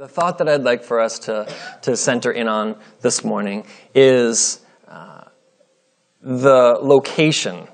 The 0.00 0.08
thought 0.08 0.38
that 0.38 0.48
I'd 0.48 0.62
like 0.62 0.82
for 0.82 0.98
us 0.98 1.18
to, 1.18 1.46
to 1.82 1.94
center 1.94 2.32
in 2.32 2.48
on 2.48 2.76
this 3.02 3.22
morning 3.22 3.66
is 3.94 4.60
uh, 4.88 5.24
the 6.22 6.78
location 6.80 7.68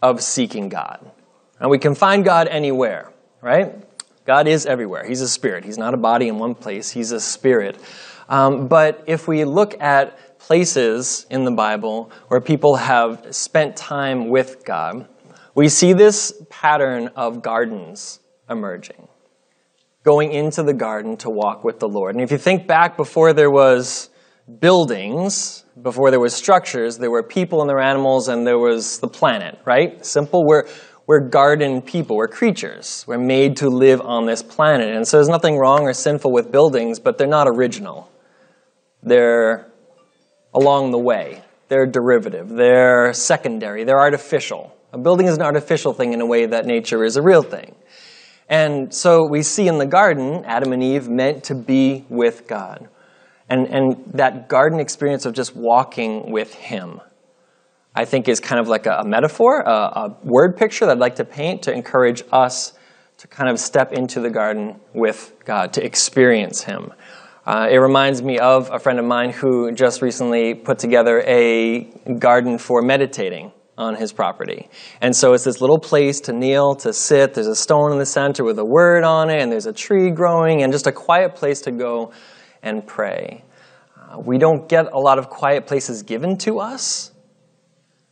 of 0.00 0.22
seeking 0.22 0.70
God. 0.70 1.10
And 1.58 1.70
we 1.70 1.78
can 1.78 1.94
find 1.94 2.24
God 2.24 2.48
anywhere, 2.48 3.12
right? 3.42 3.74
God 4.24 4.48
is 4.48 4.64
everywhere. 4.64 5.04
He's 5.06 5.20
a 5.20 5.28
spirit. 5.28 5.66
He's 5.66 5.76
not 5.76 5.92
a 5.92 5.98
body 5.98 6.28
in 6.28 6.38
one 6.38 6.54
place, 6.54 6.90
He's 6.90 7.12
a 7.12 7.20
spirit. 7.20 7.76
Um, 8.30 8.66
but 8.66 9.04
if 9.06 9.28
we 9.28 9.44
look 9.44 9.78
at 9.78 10.38
places 10.38 11.26
in 11.28 11.44
the 11.44 11.50
Bible 11.50 12.10
where 12.28 12.40
people 12.40 12.76
have 12.76 13.26
spent 13.36 13.76
time 13.76 14.30
with 14.30 14.64
God, 14.64 15.06
we 15.54 15.68
see 15.68 15.92
this 15.92 16.32
pattern 16.48 17.08
of 17.08 17.42
gardens 17.42 18.20
emerging. 18.48 19.06
Going 20.02 20.32
into 20.32 20.62
the 20.62 20.72
garden 20.72 21.16
to 21.18 21.30
walk 21.30 21.62
with 21.62 21.78
the 21.78 21.88
Lord. 21.88 22.14
And 22.14 22.24
if 22.24 22.30
you 22.30 22.38
think 22.38 22.66
back 22.66 22.96
before 22.96 23.32
there 23.32 23.50
was 23.50 24.08
buildings, 24.58 25.64
before 25.80 26.10
there 26.10 26.20
was 26.20 26.34
structures, 26.34 26.98
there 26.98 27.10
were 27.10 27.22
people 27.22 27.60
and 27.60 27.70
were 27.70 27.80
animals 27.80 28.28
and 28.28 28.46
there 28.46 28.58
was 28.58 28.98
the 29.00 29.08
planet, 29.08 29.58
right? 29.64 30.04
Simple. 30.04 30.46
We're, 30.46 30.66
we're 31.06 31.20
garden 31.20 31.82
people. 31.82 32.16
We're 32.16 32.28
creatures. 32.28 33.04
We're 33.06 33.18
made 33.18 33.56
to 33.58 33.68
live 33.68 34.00
on 34.00 34.26
this 34.26 34.42
planet. 34.42 34.94
And 34.94 35.06
so 35.06 35.18
there's 35.18 35.28
nothing 35.28 35.58
wrong 35.58 35.82
or 35.82 35.92
sinful 35.92 36.32
with 36.32 36.50
buildings, 36.50 36.98
but 36.98 37.18
they're 37.18 37.26
not 37.26 37.46
original. 37.46 38.10
They're 39.02 39.70
along 40.54 40.92
the 40.92 40.98
way. 40.98 41.42
They're 41.68 41.86
derivative. 41.86 42.48
They're 42.48 43.12
secondary. 43.12 43.84
They're 43.84 44.00
artificial. 44.00 44.76
A 44.92 44.98
building 44.98 45.28
is 45.28 45.36
an 45.36 45.42
artificial 45.42 45.92
thing 45.92 46.12
in 46.12 46.20
a 46.20 46.26
way 46.26 46.46
that 46.46 46.66
nature 46.66 47.04
is 47.04 47.16
a 47.16 47.22
real 47.22 47.42
thing. 47.42 47.76
And 48.50 48.92
so 48.92 49.24
we 49.24 49.42
see 49.42 49.68
in 49.68 49.78
the 49.78 49.86
garden, 49.86 50.44
Adam 50.44 50.72
and 50.72 50.82
Eve 50.82 51.08
meant 51.08 51.44
to 51.44 51.54
be 51.54 52.04
with 52.08 52.48
God. 52.48 52.88
And, 53.48 53.68
and 53.68 54.04
that 54.14 54.48
garden 54.48 54.80
experience 54.80 55.24
of 55.24 55.34
just 55.34 55.54
walking 55.54 56.32
with 56.32 56.52
Him, 56.52 57.00
I 57.94 58.04
think, 58.04 58.28
is 58.28 58.40
kind 58.40 58.60
of 58.60 58.66
like 58.66 58.86
a, 58.86 59.04
metaphor, 59.06 59.60
a, 59.60 59.70
a 59.70 60.16
word 60.24 60.56
picture 60.56 60.84
that 60.86 60.92
I'd 60.92 60.98
like 60.98 61.14
to 61.16 61.24
paint 61.24 61.62
to 61.62 61.72
encourage 61.72 62.24
us 62.32 62.72
to 63.18 63.28
kind 63.28 63.48
of 63.48 63.60
step 63.60 63.92
into 63.92 64.20
the 64.20 64.30
garden 64.30 64.80
with 64.94 65.32
God, 65.44 65.72
to 65.74 65.84
experience 65.84 66.64
Him. 66.64 66.92
Uh, 67.46 67.68
it 67.70 67.76
reminds 67.76 68.20
me 68.20 68.38
of 68.40 68.68
a 68.72 68.80
friend 68.80 68.98
of 68.98 69.04
mine 69.04 69.30
who 69.30 69.70
just 69.72 70.02
recently 70.02 70.54
put 70.54 70.80
together 70.80 71.22
a 71.24 71.84
garden 72.18 72.58
for 72.58 72.82
meditating 72.82 73.52
on 73.80 73.96
his 73.96 74.12
property. 74.12 74.68
And 75.00 75.14
so 75.16 75.32
it's 75.32 75.44
this 75.44 75.60
little 75.60 75.78
place 75.78 76.20
to 76.22 76.32
kneel, 76.32 76.74
to 76.76 76.92
sit. 76.92 77.34
There's 77.34 77.46
a 77.46 77.56
stone 77.56 77.92
in 77.92 77.98
the 77.98 78.06
center 78.06 78.44
with 78.44 78.58
a 78.58 78.64
word 78.64 79.02
on 79.02 79.30
it, 79.30 79.40
and 79.40 79.50
there's 79.50 79.66
a 79.66 79.72
tree 79.72 80.10
growing, 80.10 80.62
and 80.62 80.72
just 80.72 80.86
a 80.86 80.92
quiet 80.92 81.34
place 81.34 81.62
to 81.62 81.72
go 81.72 82.12
and 82.62 82.86
pray. 82.86 83.44
Uh, 83.96 84.18
we 84.18 84.38
don't 84.38 84.68
get 84.68 84.86
a 84.92 84.98
lot 84.98 85.18
of 85.18 85.28
quiet 85.28 85.66
places 85.66 86.02
given 86.02 86.36
to 86.38 86.58
us, 86.58 87.12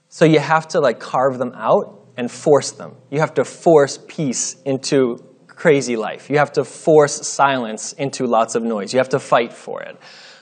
so 0.08 0.24
you 0.24 0.40
have 0.40 0.66
to 0.68 0.80
like 0.80 0.98
carve 0.98 1.38
them 1.38 1.52
out 1.54 1.98
and 2.16 2.30
force 2.30 2.72
them. 2.72 2.96
You 3.10 3.20
have 3.20 3.34
to 3.34 3.44
force 3.44 3.98
peace 4.08 4.56
into 4.64 5.18
crazy 5.46 5.96
life. 5.96 6.30
You 6.30 6.38
have 6.38 6.52
to 6.52 6.64
force 6.64 7.26
silence 7.26 7.92
into 7.92 8.26
lots 8.26 8.54
of 8.54 8.62
noise. 8.62 8.92
You 8.92 8.98
have 8.98 9.10
to 9.10 9.18
fight 9.18 9.52
for 9.52 9.82
it. 9.82 9.98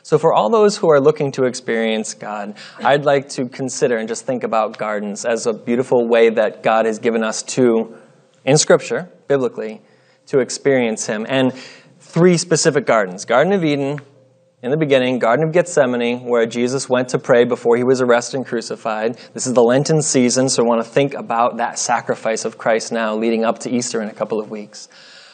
So, 0.06 0.18
for 0.18 0.32
all 0.32 0.48
those 0.50 0.76
who 0.76 0.88
are 0.88 1.00
looking 1.00 1.32
to 1.32 1.46
experience 1.46 2.14
God, 2.14 2.54
I'd 2.78 3.04
like 3.04 3.28
to 3.30 3.48
consider 3.48 3.96
and 3.96 4.06
just 4.06 4.24
think 4.24 4.44
about 4.44 4.78
gardens 4.78 5.24
as 5.24 5.48
a 5.48 5.52
beautiful 5.52 6.06
way 6.06 6.30
that 6.30 6.62
God 6.62 6.86
has 6.86 7.00
given 7.00 7.24
us 7.24 7.42
to, 7.54 7.92
in 8.44 8.56
Scripture, 8.56 9.10
biblically, 9.26 9.82
to 10.26 10.38
experience 10.38 11.06
Him. 11.08 11.26
And 11.28 11.52
three 11.98 12.36
specific 12.36 12.86
gardens 12.86 13.24
Garden 13.24 13.52
of 13.52 13.64
Eden, 13.64 13.98
in 14.62 14.70
the 14.70 14.76
beginning, 14.76 15.18
Garden 15.18 15.44
of 15.44 15.52
Gethsemane, 15.52 16.22
where 16.22 16.46
Jesus 16.46 16.88
went 16.88 17.08
to 17.08 17.18
pray 17.18 17.44
before 17.44 17.76
he 17.76 17.82
was 17.82 18.00
arrested 18.00 18.36
and 18.36 18.46
crucified. 18.46 19.18
This 19.34 19.48
is 19.48 19.54
the 19.54 19.64
Lenten 19.64 20.02
season, 20.02 20.48
so 20.48 20.62
I 20.62 20.68
want 20.68 20.84
to 20.84 20.88
think 20.88 21.14
about 21.14 21.56
that 21.56 21.80
sacrifice 21.80 22.44
of 22.44 22.58
Christ 22.58 22.92
now, 22.92 23.16
leading 23.16 23.44
up 23.44 23.58
to 23.58 23.70
Easter 23.70 24.00
in 24.02 24.08
a 24.08 24.14
couple 24.14 24.38
of 24.38 24.52
weeks. 24.52 24.88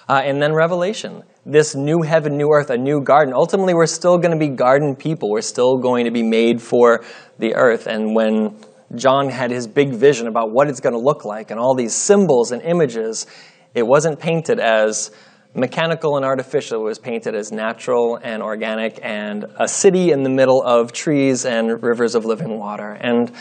Uh, 0.09 0.21
and 0.25 0.43
then 0.43 0.53
Revelation, 0.53 1.23
this 1.47 1.75
new 1.75 2.03
heaven, 2.03 2.37
new 2.37 2.51
earth, 2.53 2.71
a 2.71 2.77
new 2.77 3.01
garden. 3.01 3.35
Ultimately, 3.35 3.75
we're 3.75 3.87
still 3.87 4.19
going 4.19 4.33
to 4.33 4.39
be 4.39 4.49
garden 4.49 4.97
people. 4.97 5.31
We're 5.31 5.43
still 5.43 5.79
going 5.79 6.05
to 6.07 6.11
be 6.11 6.23
made 6.23 6.61
for 6.61 7.05
the 7.39 7.55
earth. 7.55 7.87
And 7.87 8.15
when 8.15 8.57
John 8.95 9.29
had 9.29 9.51
his 9.51 9.67
big 9.67 9.91
vision 9.91 10.27
about 10.27 10.51
what 10.51 10.69
it's 10.69 10.81
going 10.81 10.95
to 10.95 11.01
look 11.01 11.25
like 11.25 11.51
and 11.51 11.59
all 11.59 11.75
these 11.75 11.95
symbols 11.95 12.53
and 12.53 12.63
images, 12.63 13.27
it 13.75 13.87
wasn't 13.87 14.19
painted 14.19 14.61
as 14.61 15.11
mechanical 15.55 16.17
and 16.17 16.25
artificial. 16.25 16.81
It 16.81 16.85
was 16.85 16.99
painted 16.99 17.35
as 17.35 17.53
natural 17.53 18.19
and 18.23 18.43
organic 18.43 18.99
and 19.03 19.47
a 19.59 19.69
city 19.69 20.11
in 20.11 20.23
the 20.23 20.31
middle 20.31 20.63
of 20.63 20.93
trees 20.93 21.45
and 21.45 21.83
rivers 21.83 22.15
of 22.15 22.25
living 22.25 22.59
water. 22.59 22.93
And 22.93 23.33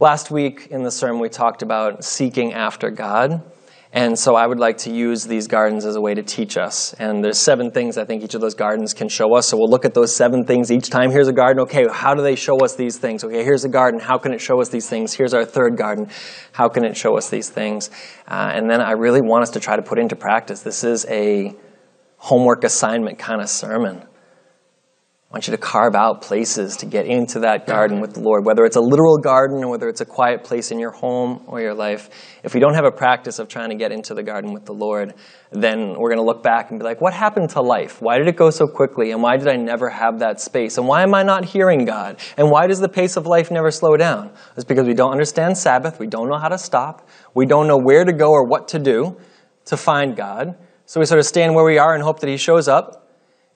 last 0.00 0.30
week 0.30 0.68
in 0.70 0.82
the 0.82 0.90
sermon, 0.90 1.20
we 1.20 1.28
talked 1.28 1.62
about 1.62 2.04
seeking 2.04 2.52
after 2.52 2.90
God. 2.90 3.42
And 3.92 4.18
so 4.18 4.36
I 4.36 4.46
would 4.46 4.58
like 4.58 4.78
to 4.78 4.92
use 4.92 5.24
these 5.24 5.46
gardens 5.46 5.86
as 5.86 5.96
a 5.96 6.00
way 6.00 6.12
to 6.14 6.22
teach 6.22 6.58
us. 6.58 6.92
And 6.98 7.24
there's 7.24 7.38
seven 7.38 7.70
things 7.70 7.96
I 7.96 8.04
think 8.04 8.22
each 8.22 8.34
of 8.34 8.42
those 8.42 8.54
gardens 8.54 8.92
can 8.92 9.08
show 9.08 9.34
us. 9.34 9.48
So 9.48 9.56
we'll 9.56 9.70
look 9.70 9.86
at 9.86 9.94
those 9.94 10.14
seven 10.14 10.44
things 10.44 10.70
each 10.70 10.90
time. 10.90 11.10
Here's 11.10 11.28
a 11.28 11.32
garden. 11.32 11.62
Okay, 11.62 11.86
how 11.90 12.14
do 12.14 12.22
they 12.22 12.34
show 12.34 12.58
us 12.58 12.76
these 12.76 12.98
things? 12.98 13.24
Okay, 13.24 13.42
here's 13.44 13.64
a 13.64 13.68
garden. 13.68 13.98
How 13.98 14.18
can 14.18 14.34
it 14.34 14.40
show 14.40 14.60
us 14.60 14.68
these 14.68 14.88
things? 14.88 15.14
Here's 15.14 15.32
our 15.32 15.44
third 15.44 15.78
garden. 15.78 16.08
How 16.52 16.68
can 16.68 16.84
it 16.84 16.96
show 16.96 17.16
us 17.16 17.30
these 17.30 17.48
things? 17.48 17.90
Uh, 18.26 18.50
and 18.52 18.68
then 18.70 18.82
I 18.82 18.92
really 18.92 19.22
want 19.22 19.42
us 19.42 19.50
to 19.50 19.60
try 19.60 19.76
to 19.76 19.82
put 19.82 19.98
into 19.98 20.16
practice. 20.16 20.60
This 20.60 20.84
is 20.84 21.06
a 21.08 21.54
homework 22.18 22.64
assignment 22.64 23.18
kind 23.18 23.40
of 23.40 23.48
sermon. 23.48 24.02
I 25.30 25.34
want 25.34 25.46
you 25.46 25.50
to 25.50 25.58
carve 25.58 25.94
out 25.94 26.22
places 26.22 26.78
to 26.78 26.86
get 26.86 27.04
into 27.04 27.40
that 27.40 27.66
garden 27.66 28.00
with 28.00 28.14
the 28.14 28.20
Lord, 28.20 28.46
whether 28.46 28.64
it's 28.64 28.76
a 28.76 28.80
literal 28.80 29.18
garden 29.18 29.62
or 29.62 29.68
whether 29.68 29.86
it's 29.86 30.00
a 30.00 30.06
quiet 30.06 30.42
place 30.42 30.70
in 30.70 30.78
your 30.78 30.90
home 30.90 31.44
or 31.46 31.60
your 31.60 31.74
life. 31.74 32.08
If 32.42 32.54
we 32.54 32.60
don't 32.60 32.72
have 32.72 32.86
a 32.86 32.90
practice 32.90 33.38
of 33.38 33.46
trying 33.46 33.68
to 33.68 33.74
get 33.74 33.92
into 33.92 34.14
the 34.14 34.22
garden 34.22 34.54
with 34.54 34.64
the 34.64 34.72
Lord, 34.72 35.12
then 35.50 35.90
we're 35.98 36.08
going 36.08 36.16
to 36.16 36.24
look 36.24 36.42
back 36.42 36.70
and 36.70 36.80
be 36.80 36.84
like, 36.84 37.02
what 37.02 37.12
happened 37.12 37.50
to 37.50 37.60
life? 37.60 38.00
Why 38.00 38.16
did 38.16 38.26
it 38.26 38.36
go 38.36 38.48
so 38.48 38.66
quickly? 38.66 39.10
And 39.10 39.22
why 39.22 39.36
did 39.36 39.48
I 39.48 39.56
never 39.56 39.90
have 39.90 40.20
that 40.20 40.40
space? 40.40 40.78
And 40.78 40.88
why 40.88 41.02
am 41.02 41.14
I 41.14 41.24
not 41.24 41.44
hearing 41.44 41.84
God? 41.84 42.16
And 42.38 42.50
why 42.50 42.66
does 42.66 42.80
the 42.80 42.88
pace 42.88 43.18
of 43.18 43.26
life 43.26 43.50
never 43.50 43.70
slow 43.70 43.98
down? 43.98 44.30
It's 44.56 44.64
because 44.64 44.86
we 44.86 44.94
don't 44.94 45.12
understand 45.12 45.58
Sabbath. 45.58 46.00
We 46.00 46.06
don't 46.06 46.30
know 46.30 46.38
how 46.38 46.48
to 46.48 46.56
stop. 46.56 47.06
We 47.34 47.44
don't 47.44 47.66
know 47.66 47.76
where 47.76 48.06
to 48.06 48.14
go 48.14 48.30
or 48.30 48.46
what 48.46 48.68
to 48.68 48.78
do 48.78 49.20
to 49.66 49.76
find 49.76 50.16
God. 50.16 50.56
So 50.86 51.00
we 51.00 51.04
sort 51.04 51.20
of 51.20 51.26
stand 51.26 51.54
where 51.54 51.66
we 51.66 51.76
are 51.76 51.92
and 51.92 52.02
hope 52.02 52.20
that 52.20 52.30
He 52.30 52.38
shows 52.38 52.66
up 52.66 53.04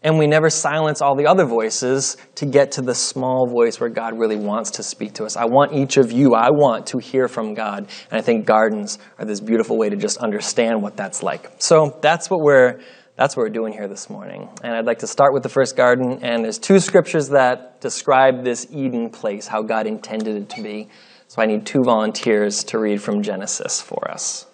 and 0.05 0.19
we 0.19 0.27
never 0.27 0.51
silence 0.51 1.01
all 1.01 1.15
the 1.15 1.27
other 1.27 1.45
voices 1.45 2.17
to 2.37 2.47
get 2.47 2.73
to 2.73 2.83
the 2.83 2.95
small 2.95 3.47
voice 3.47 3.79
where 3.81 3.89
God 3.89 4.19
really 4.19 4.37
wants 4.37 4.73
to 4.73 4.83
speak 4.83 5.15
to 5.15 5.25
us. 5.25 5.37
I 5.37 5.45
want 5.45 5.73
each 5.73 5.97
of 5.97 6.11
you, 6.11 6.35
I 6.35 6.51
want 6.51 6.87
to 6.89 6.99
hear 6.99 7.29
from 7.29 7.55
God. 7.55 7.89
And 8.11 8.19
I 8.19 8.21
think 8.21 8.47
gardens 8.47 8.99
are 9.19 9.25
this 9.25 9.41
beautiful 9.41 9.79
way 9.79 9.91
to 9.91 9.97
just 9.97 10.19
understand 10.19 10.83
what 10.83 10.97
that's 10.97 11.23
like. 11.23 11.51
So 11.59 11.99
that's 12.01 12.31
what 12.31 12.41
we're 12.41 12.81
that's 13.15 13.37
what 13.37 13.43
we're 13.43 13.51
doing 13.51 13.75
here 13.75 13.89
this 13.89 14.09
morning. 14.09 14.49
And 14.65 14.75
I'd 14.75 14.87
like 14.87 15.01
to 15.01 15.07
start 15.07 15.35
with 15.35 15.43
the 15.43 15.49
first 15.49 15.77
garden, 15.77 16.21
and 16.23 16.43
there's 16.43 16.59
two 16.59 16.81
scriptures 16.81 17.29
that 17.29 17.81
describe 17.81 18.43
this 18.43 18.67
Eden 18.71 19.11
place, 19.11 19.47
how 19.47 19.63
God 19.63 19.87
intended 19.87 20.35
it 20.35 20.49
to 20.51 20.63
be. 20.63 20.89
So 21.29 21.43
I 21.43 21.47
need 21.47 21.67
two 21.67 21.83
volunteers 21.85 22.65
to 22.65 22.79
read 22.79 23.03
from 23.03 23.23
Genesis 23.23 23.81
for 23.81 24.11
us. 24.11 24.47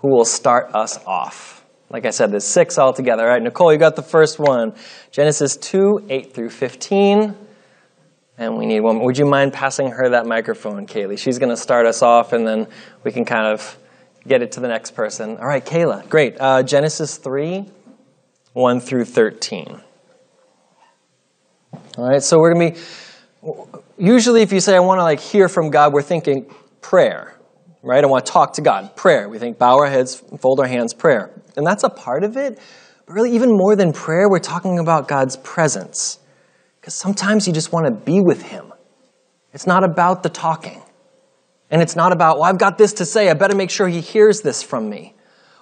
Who 0.00 0.10
will 0.10 0.24
start 0.24 0.74
us 0.74 0.98
off? 1.06 1.57
Like 1.90 2.04
I 2.04 2.10
said, 2.10 2.30
there's 2.30 2.44
six 2.44 2.78
altogether. 2.78 3.22
All 3.22 3.30
right, 3.30 3.42
Nicole, 3.42 3.72
you 3.72 3.78
got 3.78 3.96
the 3.96 4.02
first 4.02 4.38
one. 4.38 4.74
Genesis 5.10 5.56
2, 5.56 6.06
8 6.10 6.34
through 6.34 6.50
15. 6.50 7.34
And 8.36 8.56
we 8.56 8.66
need 8.66 8.80
one. 8.80 9.00
Would 9.00 9.18
you 9.18 9.24
mind 9.24 9.52
passing 9.52 9.90
her 9.90 10.10
that 10.10 10.26
microphone, 10.26 10.86
Kaylee? 10.86 11.18
She's 11.18 11.38
going 11.38 11.48
to 11.48 11.56
start 11.56 11.86
us 11.86 12.02
off, 12.02 12.32
and 12.32 12.46
then 12.46 12.68
we 13.04 13.10
can 13.10 13.24
kind 13.24 13.46
of 13.46 13.76
get 14.26 14.42
it 14.42 14.52
to 14.52 14.60
the 14.60 14.68
next 14.68 14.92
person. 14.92 15.38
All 15.38 15.46
right, 15.46 15.64
Kayla, 15.64 16.08
great. 16.08 16.36
Uh, 16.38 16.62
Genesis 16.62 17.16
3, 17.16 17.64
1 18.52 18.80
through 18.80 19.06
13. 19.06 19.80
All 21.96 22.08
right, 22.08 22.22
so 22.22 22.38
we're 22.38 22.52
going 22.52 22.74
to 22.74 22.80
be. 22.80 23.64
Usually, 23.96 24.42
if 24.42 24.52
you 24.52 24.60
say, 24.60 24.76
I 24.76 24.80
want 24.80 24.98
to 24.98 25.02
like 25.04 25.20
hear 25.20 25.48
from 25.48 25.70
God, 25.70 25.92
we're 25.92 26.02
thinking 26.02 26.46
prayer 26.80 27.37
right? 27.88 28.04
I 28.04 28.06
want 28.06 28.26
to 28.26 28.30
talk 28.30 28.52
to 28.52 28.60
God. 28.60 28.94
Prayer. 28.96 29.30
We 29.30 29.38
think 29.38 29.56
bow 29.56 29.78
our 29.78 29.86
heads, 29.86 30.22
fold 30.40 30.60
our 30.60 30.66
hands, 30.66 30.92
prayer. 30.92 31.30
And 31.56 31.66
that's 31.66 31.84
a 31.84 31.88
part 31.88 32.22
of 32.22 32.36
it. 32.36 32.58
But 33.06 33.14
really, 33.14 33.32
even 33.32 33.56
more 33.56 33.74
than 33.74 33.94
prayer, 33.94 34.28
we're 34.28 34.40
talking 34.40 34.78
about 34.78 35.08
God's 35.08 35.38
presence. 35.38 36.18
Because 36.78 36.92
sometimes 36.92 37.46
you 37.46 37.54
just 37.54 37.72
want 37.72 37.86
to 37.86 37.90
be 37.90 38.20
with 38.20 38.42
Him. 38.42 38.74
It's 39.54 39.66
not 39.66 39.84
about 39.84 40.22
the 40.22 40.28
talking. 40.28 40.82
And 41.70 41.80
it's 41.80 41.96
not 41.96 42.12
about, 42.12 42.38
well, 42.38 42.44
I've 42.44 42.58
got 42.58 42.76
this 42.76 42.92
to 42.94 43.06
say. 43.06 43.30
I 43.30 43.32
better 43.32 43.56
make 43.56 43.70
sure 43.70 43.88
He 43.88 44.02
hears 44.02 44.42
this 44.42 44.62
from 44.62 44.90
me. 44.90 45.14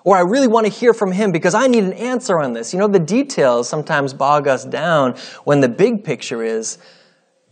Or 0.02 0.16
I 0.16 0.22
really 0.22 0.48
want 0.48 0.66
to 0.66 0.72
hear 0.72 0.92
from 0.92 1.12
Him 1.12 1.30
because 1.30 1.54
I 1.54 1.68
need 1.68 1.84
an 1.84 1.92
answer 1.92 2.40
on 2.40 2.54
this. 2.54 2.72
You 2.72 2.80
know, 2.80 2.88
the 2.88 2.98
details 2.98 3.68
sometimes 3.68 4.12
bog 4.12 4.48
us 4.48 4.64
down 4.64 5.14
when 5.44 5.60
the 5.60 5.68
big 5.68 6.02
picture 6.02 6.42
is 6.42 6.78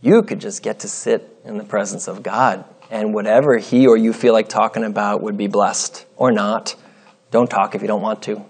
you 0.01 0.21
could 0.21 0.41
just 0.41 0.63
get 0.63 0.79
to 0.79 0.89
sit 0.89 1.39
in 1.45 1.57
the 1.57 1.63
presence 1.63 2.09
of 2.09 2.23
God 2.23 2.65
and 2.89 3.13
whatever 3.13 3.57
he 3.57 3.87
or 3.87 3.97
you 3.97 4.13
feel 4.13 4.33
like 4.33 4.47
talking 4.47 4.83
about 4.83 5.21
would 5.21 5.37
be 5.37 5.47
blessed 5.47 6.05
or 6.15 6.31
not. 6.31 6.75
Don't 7.31 7.49
talk 7.49 7.75
if 7.75 7.81
you 7.81 7.87
don't 7.87 8.01
want 8.01 8.21
to. 8.23 8.43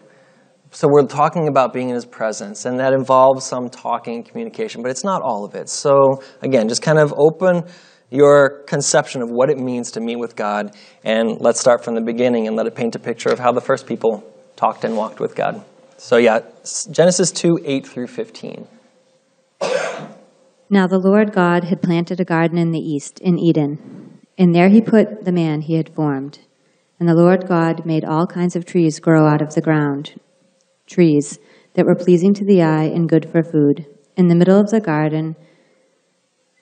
So 0.72 0.90
we're 0.92 1.08
talking 1.08 1.48
about 1.48 1.72
being 1.72 1.90
in 1.90 1.96
his 1.96 2.06
presence, 2.06 2.66
and 2.66 2.80
that 2.80 2.92
involves 2.92 3.46
some 3.46 3.70
talking 3.70 4.16
and 4.16 4.26
communication, 4.26 4.82
but 4.82 4.92
it's 4.92 5.06
not 5.06 5.22
all 5.22 5.46
of 5.46 5.56
it. 5.56 5.70
So 5.70 6.22
again, 6.42 6.68
just 6.68 6.82
kind 6.82 7.00
of 7.00 7.14
open 7.18 7.64
your 8.10 8.64
conception 8.68 9.22
of 9.22 9.30
what 9.30 9.50
it 9.50 9.58
means 9.58 9.92
to 9.92 10.02
meet 10.02 10.18
with 10.18 10.36
God, 10.36 10.76
and 11.04 11.40
let's 11.40 11.60
start 11.60 11.84
from 11.84 11.96
the 11.96 12.02
beginning 12.02 12.48
and 12.48 12.56
let 12.56 12.68
it 12.68 12.76
paint 12.76 12.96
a 12.96 13.00
picture 13.00 13.30
of 13.30 13.40
how 13.40 13.52
the 13.52 13.62
first 13.62 13.88
people 13.88 14.24
talked 14.56 14.84
and 14.84 14.98
walked 14.98 15.20
with 15.20 15.34
God. 15.36 15.64
So 15.98 16.18
yeah, 16.18 16.42
Genesis 16.92 17.32
2, 17.32 17.60
8 17.64 17.88
through 17.88 18.08
15. 18.08 18.68
Now 20.70 20.88
the 20.88 21.00
Lord 21.00 21.32
God 21.32 21.64
had 21.64 21.82
planted 21.82 22.20
a 22.20 22.26
garden 22.26 22.58
in 22.58 22.72
the 22.72 22.80
east, 22.80 23.20
in 23.20 23.40
Eden, 23.40 24.05
and 24.38 24.54
there 24.54 24.70
he 24.70 24.82
put 24.82 25.26
the 25.26 25.32
man 25.32 25.62
he 25.62 25.76
had 25.76 25.94
formed. 25.94 26.40
And 27.00 27.08
the 27.08 27.16
Lord 27.16 27.48
God 27.48 27.86
made 27.86 28.06
all 28.06 28.28
kinds 28.28 28.56
of 28.56 28.66
trees 28.66 29.00
grow 29.00 29.28
out 29.28 29.42
of 29.42 29.54
the 29.54 29.62
ground, 29.62 30.20
trees 30.88 31.40
that 31.74 31.86
were 31.86 31.96
pleasing 31.96 32.34
to 32.36 32.46
the 32.46 32.62
eye 32.62 32.86
and 32.86 33.10
good 33.10 33.30
for 33.30 33.44
food. 33.44 33.86
In 34.16 34.28
the 34.28 34.36
middle 34.36 34.60
of 34.60 34.72
the 34.72 34.80
garden 34.80 35.36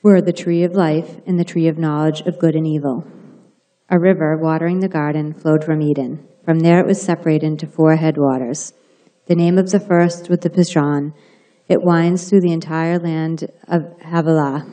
were 0.02 0.22
the 0.22 0.34
tree 0.34 0.64
of 0.64 0.74
life 0.74 1.18
and 1.26 1.40
the 1.40 1.46
tree 1.46 1.68
of 1.68 1.78
knowledge 1.78 2.22
of 2.22 2.40
good 2.40 2.56
and 2.56 2.68
evil. 2.68 3.06
A 3.90 4.00
river 4.00 4.38
watering 4.38 4.80
the 4.80 4.88
garden 4.88 5.34
flowed 5.34 5.64
from 5.64 5.82
Eden. 5.82 6.28
From 6.44 6.60
there 6.60 6.80
it 6.80 6.88
was 6.88 7.02
separated 7.02 7.46
into 7.46 7.68
four 7.68 7.96
headwaters. 7.96 8.74
The 9.28 9.36
name 9.36 9.58
of 9.58 9.70
the 9.70 9.80
first 9.80 10.30
was 10.30 10.40
the 10.40 10.50
Pishon. 10.50 11.14
It 11.70 11.82
winds 11.82 12.28
through 12.28 12.42
the 12.42 12.52
entire 12.52 13.00
land 13.00 13.50
of 13.68 13.84
Havilah, 14.02 14.66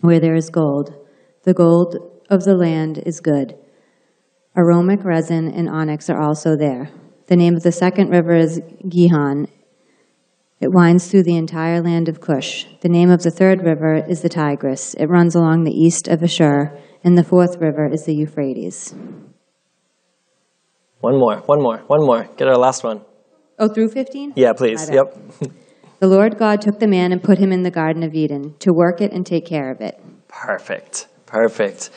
where 0.00 0.20
there 0.20 0.36
is 0.36 0.48
gold. 0.48 0.94
The 1.42 1.52
gold 1.52 2.15
of 2.28 2.44
the 2.44 2.56
land 2.56 2.98
is 2.98 3.20
good. 3.20 3.56
Aromatic 4.56 5.04
resin 5.04 5.50
and 5.50 5.68
onyx 5.68 6.08
are 6.08 6.20
also 6.20 6.56
there. 6.56 6.90
The 7.26 7.36
name 7.36 7.56
of 7.56 7.62
the 7.62 7.72
second 7.72 8.10
river 8.10 8.34
is 8.34 8.60
Gihon. 8.88 9.48
It 10.60 10.72
winds 10.72 11.10
through 11.10 11.24
the 11.24 11.36
entire 11.36 11.82
land 11.82 12.08
of 12.08 12.20
Cush. 12.20 12.66
The 12.80 12.88
name 12.88 13.10
of 13.10 13.22
the 13.22 13.30
third 13.30 13.62
river 13.62 13.96
is 13.96 14.22
the 14.22 14.28
Tigris. 14.28 14.94
It 14.94 15.06
runs 15.06 15.34
along 15.34 15.64
the 15.64 15.78
east 15.78 16.08
of 16.08 16.22
Ashur, 16.22 16.78
and 17.04 17.18
the 17.18 17.24
fourth 17.24 17.58
river 17.58 17.86
is 17.86 18.06
the 18.06 18.14
Euphrates. 18.14 18.94
One 21.00 21.18
more, 21.18 21.36
one 21.40 21.60
more, 21.60 21.78
one 21.86 22.00
more. 22.06 22.28
Get 22.36 22.48
our 22.48 22.56
last 22.56 22.82
one. 22.82 23.02
Oh, 23.58 23.68
through 23.68 23.90
15? 23.90 24.32
Yeah, 24.36 24.54
please. 24.54 24.88
Yep. 24.88 25.16
the 26.00 26.08
Lord 26.08 26.38
God 26.38 26.62
took 26.62 26.78
the 26.78 26.86
man 26.86 27.12
and 27.12 27.22
put 27.22 27.38
him 27.38 27.52
in 27.52 27.62
the 27.62 27.70
Garden 27.70 28.02
of 28.02 28.14
Eden 28.14 28.54
to 28.60 28.72
work 28.72 29.02
it 29.02 29.12
and 29.12 29.26
take 29.26 29.44
care 29.44 29.70
of 29.70 29.82
it. 29.82 30.00
Perfect. 30.28 31.06
Perfect. 31.26 31.90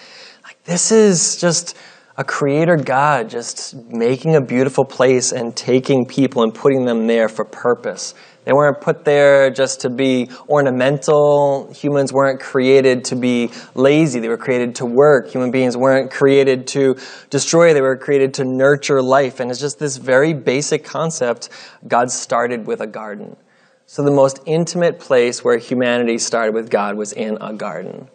This 0.65 0.91
is 0.91 1.37
just 1.37 1.75
a 2.17 2.23
creator 2.23 2.75
God 2.75 3.29
just 3.29 3.75
making 3.87 4.35
a 4.35 4.41
beautiful 4.41 4.83
place 4.83 5.31
and 5.31 5.55
taking 5.55 6.05
people 6.05 6.43
and 6.43 6.53
putting 6.53 6.83
them 6.83 7.07
there 7.07 7.29
for 7.29 7.45
purpose. 7.45 8.13
They 8.43 8.51
weren't 8.51 8.81
put 8.81 9.05
there 9.05 9.49
just 9.51 9.81
to 9.81 9.89
be 9.89 10.29
ornamental. 10.49 11.71
Humans 11.71 12.11
weren't 12.11 12.41
created 12.41 13.05
to 13.05 13.15
be 13.15 13.51
lazy. 13.73 14.19
They 14.19 14.27
were 14.27 14.37
created 14.37 14.75
to 14.75 14.85
work. 14.85 15.29
Human 15.29 15.49
beings 15.49 15.77
weren't 15.77 16.11
created 16.11 16.67
to 16.67 16.97
destroy. 17.29 17.73
They 17.73 17.81
were 17.81 17.95
created 17.95 18.33
to 18.35 18.43
nurture 18.43 19.01
life. 19.01 19.39
And 19.39 19.49
it's 19.49 19.61
just 19.61 19.79
this 19.79 19.95
very 19.95 20.33
basic 20.33 20.83
concept. 20.83 21.49
God 21.87 22.11
started 22.11 22.67
with 22.67 22.81
a 22.81 22.87
garden. 22.87 23.37
So 23.85 24.03
the 24.03 24.11
most 24.11 24.39
intimate 24.45 24.99
place 24.99 25.41
where 25.41 25.57
humanity 25.57 26.17
started 26.17 26.53
with 26.53 26.69
God 26.69 26.97
was 26.97 27.13
in 27.13 27.37
a 27.39 27.53
garden. 27.53 28.09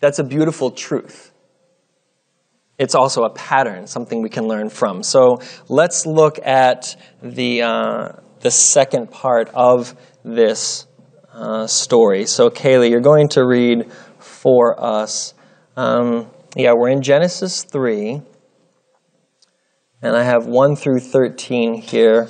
That's 0.00 0.18
a 0.18 0.24
beautiful 0.24 0.70
truth 0.70 1.32
it's 2.78 2.94
also 2.94 3.22
a 3.22 3.30
pattern, 3.30 3.86
something 3.86 4.22
we 4.22 4.28
can 4.28 4.46
learn 4.46 4.68
from. 4.68 5.02
So 5.02 5.40
let's 5.68 6.06
look 6.06 6.38
at 6.44 6.96
the, 7.22 7.62
uh, 7.62 8.08
the 8.40 8.50
second 8.50 9.10
part 9.10 9.48
of 9.54 9.94
this 10.24 10.86
uh, 11.32 11.66
story. 11.66 12.26
So, 12.26 12.50
Kaylee, 12.50 12.90
you're 12.90 13.00
going 13.00 13.28
to 13.30 13.46
read 13.46 13.90
for 14.18 14.78
us. 14.82 15.34
Um, 15.76 16.30
yeah, 16.54 16.72
we're 16.74 16.90
in 16.90 17.02
Genesis 17.02 17.62
3, 17.64 18.22
and 20.02 20.16
I 20.16 20.22
have 20.22 20.46
1 20.46 20.76
through 20.76 21.00
13 21.00 21.74
here. 21.74 22.28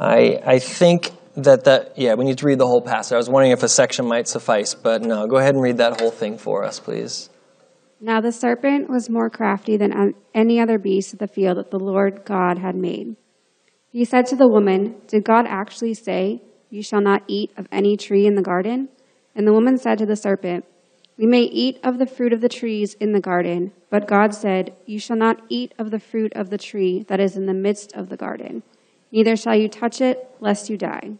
I, 0.00 0.40
I 0.44 0.58
think 0.58 1.12
that 1.44 1.64
that 1.64 1.92
yeah 1.96 2.14
we 2.14 2.24
need 2.24 2.38
to 2.38 2.46
read 2.46 2.58
the 2.58 2.66
whole 2.66 2.82
passage 2.82 3.12
i 3.12 3.16
was 3.16 3.28
wondering 3.28 3.52
if 3.52 3.62
a 3.62 3.68
section 3.68 4.06
might 4.06 4.28
suffice 4.28 4.74
but 4.74 5.02
no 5.02 5.26
go 5.26 5.36
ahead 5.36 5.54
and 5.54 5.62
read 5.62 5.78
that 5.78 6.00
whole 6.00 6.10
thing 6.10 6.36
for 6.36 6.64
us 6.64 6.78
please 6.78 7.30
now 8.00 8.20
the 8.20 8.30
serpent 8.30 8.88
was 8.88 9.10
more 9.10 9.28
crafty 9.28 9.76
than 9.76 10.14
any 10.32 10.60
other 10.60 10.78
beast 10.78 11.12
of 11.12 11.18
the 11.18 11.26
field 11.26 11.58
that 11.58 11.72
the 11.72 11.80
Lord 11.80 12.24
God 12.24 12.58
had 12.58 12.76
made. 12.76 13.16
He 13.90 14.04
said 14.04 14.26
to 14.26 14.36
the 14.36 14.46
woman, 14.46 15.00
Did 15.08 15.24
God 15.24 15.46
actually 15.48 15.94
say, 15.94 16.40
You 16.70 16.80
shall 16.80 17.00
not 17.00 17.24
eat 17.26 17.50
of 17.56 17.66
any 17.72 17.96
tree 17.96 18.24
in 18.24 18.36
the 18.36 18.42
garden? 18.42 18.88
And 19.34 19.48
the 19.48 19.52
woman 19.52 19.78
said 19.78 19.98
to 19.98 20.06
the 20.06 20.14
serpent, 20.14 20.64
We 21.16 21.26
may 21.26 21.42
eat 21.42 21.80
of 21.82 21.98
the 21.98 22.06
fruit 22.06 22.32
of 22.32 22.40
the 22.40 22.48
trees 22.48 22.94
in 22.94 23.12
the 23.12 23.20
garden, 23.20 23.72
but 23.90 24.06
God 24.06 24.32
said, 24.32 24.76
You 24.86 25.00
shall 25.00 25.16
not 25.16 25.42
eat 25.48 25.74
of 25.76 25.90
the 25.90 25.98
fruit 25.98 26.32
of 26.36 26.50
the 26.50 26.58
tree 26.58 27.04
that 27.08 27.18
is 27.18 27.36
in 27.36 27.46
the 27.46 27.54
midst 27.54 27.92
of 27.94 28.10
the 28.10 28.16
garden, 28.16 28.62
neither 29.10 29.34
shall 29.34 29.56
you 29.56 29.68
touch 29.68 30.00
it, 30.00 30.28
lest 30.38 30.70
you 30.70 30.76
die. 30.76 31.14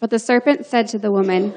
But 0.00 0.08
the 0.10 0.18
serpent 0.18 0.64
said 0.64 0.88
to 0.88 0.98
the 0.98 1.12
woman, 1.12 1.54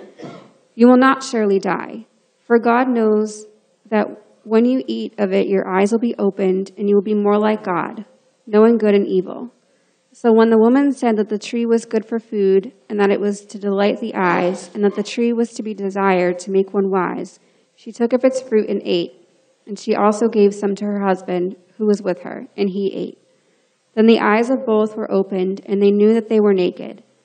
You 0.75 0.87
will 0.87 0.97
not 0.97 1.23
surely 1.23 1.59
die, 1.59 2.05
for 2.45 2.59
God 2.59 2.89
knows 2.89 3.45
that 3.89 4.07
when 4.43 4.65
you 4.65 4.83
eat 4.85 5.13
of 5.17 5.31
it, 5.31 5.47
your 5.47 5.67
eyes 5.67 5.93
will 5.93 5.99
be 5.99 6.15
opened, 6.19 6.71
and 6.77 6.89
you 6.89 6.95
will 6.95 7.01
be 7.01 7.13
more 7.13 7.39
like 7.39 7.63
God, 7.63 8.05
knowing 8.45 8.77
good 8.77 8.93
and 8.93 9.07
evil. 9.07 9.53
So 10.11 10.33
when 10.33 10.49
the 10.49 10.59
woman 10.59 10.91
said 10.91 11.15
that 11.15 11.29
the 11.29 11.39
tree 11.39 11.65
was 11.65 11.85
good 11.85 12.05
for 12.05 12.19
food, 12.19 12.73
and 12.89 12.99
that 12.99 13.09
it 13.09 13.21
was 13.21 13.45
to 13.45 13.57
delight 13.57 14.01
the 14.01 14.13
eyes, 14.13 14.69
and 14.75 14.83
that 14.83 14.95
the 14.95 15.03
tree 15.03 15.31
was 15.31 15.53
to 15.53 15.63
be 15.63 15.73
desired 15.73 16.37
to 16.39 16.51
make 16.51 16.73
one 16.73 16.91
wise, 16.91 17.39
she 17.75 17.93
took 17.93 18.11
of 18.11 18.25
its 18.25 18.41
fruit 18.41 18.69
and 18.69 18.81
ate. 18.83 19.13
And 19.65 19.79
she 19.79 19.95
also 19.95 20.27
gave 20.27 20.53
some 20.53 20.75
to 20.75 20.85
her 20.85 20.99
husband, 20.99 21.55
who 21.77 21.85
was 21.85 22.01
with 22.01 22.23
her, 22.23 22.47
and 22.57 22.69
he 22.69 22.91
ate. 22.93 23.17
Then 23.95 24.05
the 24.05 24.19
eyes 24.19 24.49
of 24.49 24.65
both 24.65 24.97
were 24.97 25.09
opened, 25.09 25.61
and 25.65 25.81
they 25.81 25.91
knew 25.91 26.13
that 26.13 26.27
they 26.27 26.41
were 26.41 26.53
naked. 26.53 27.03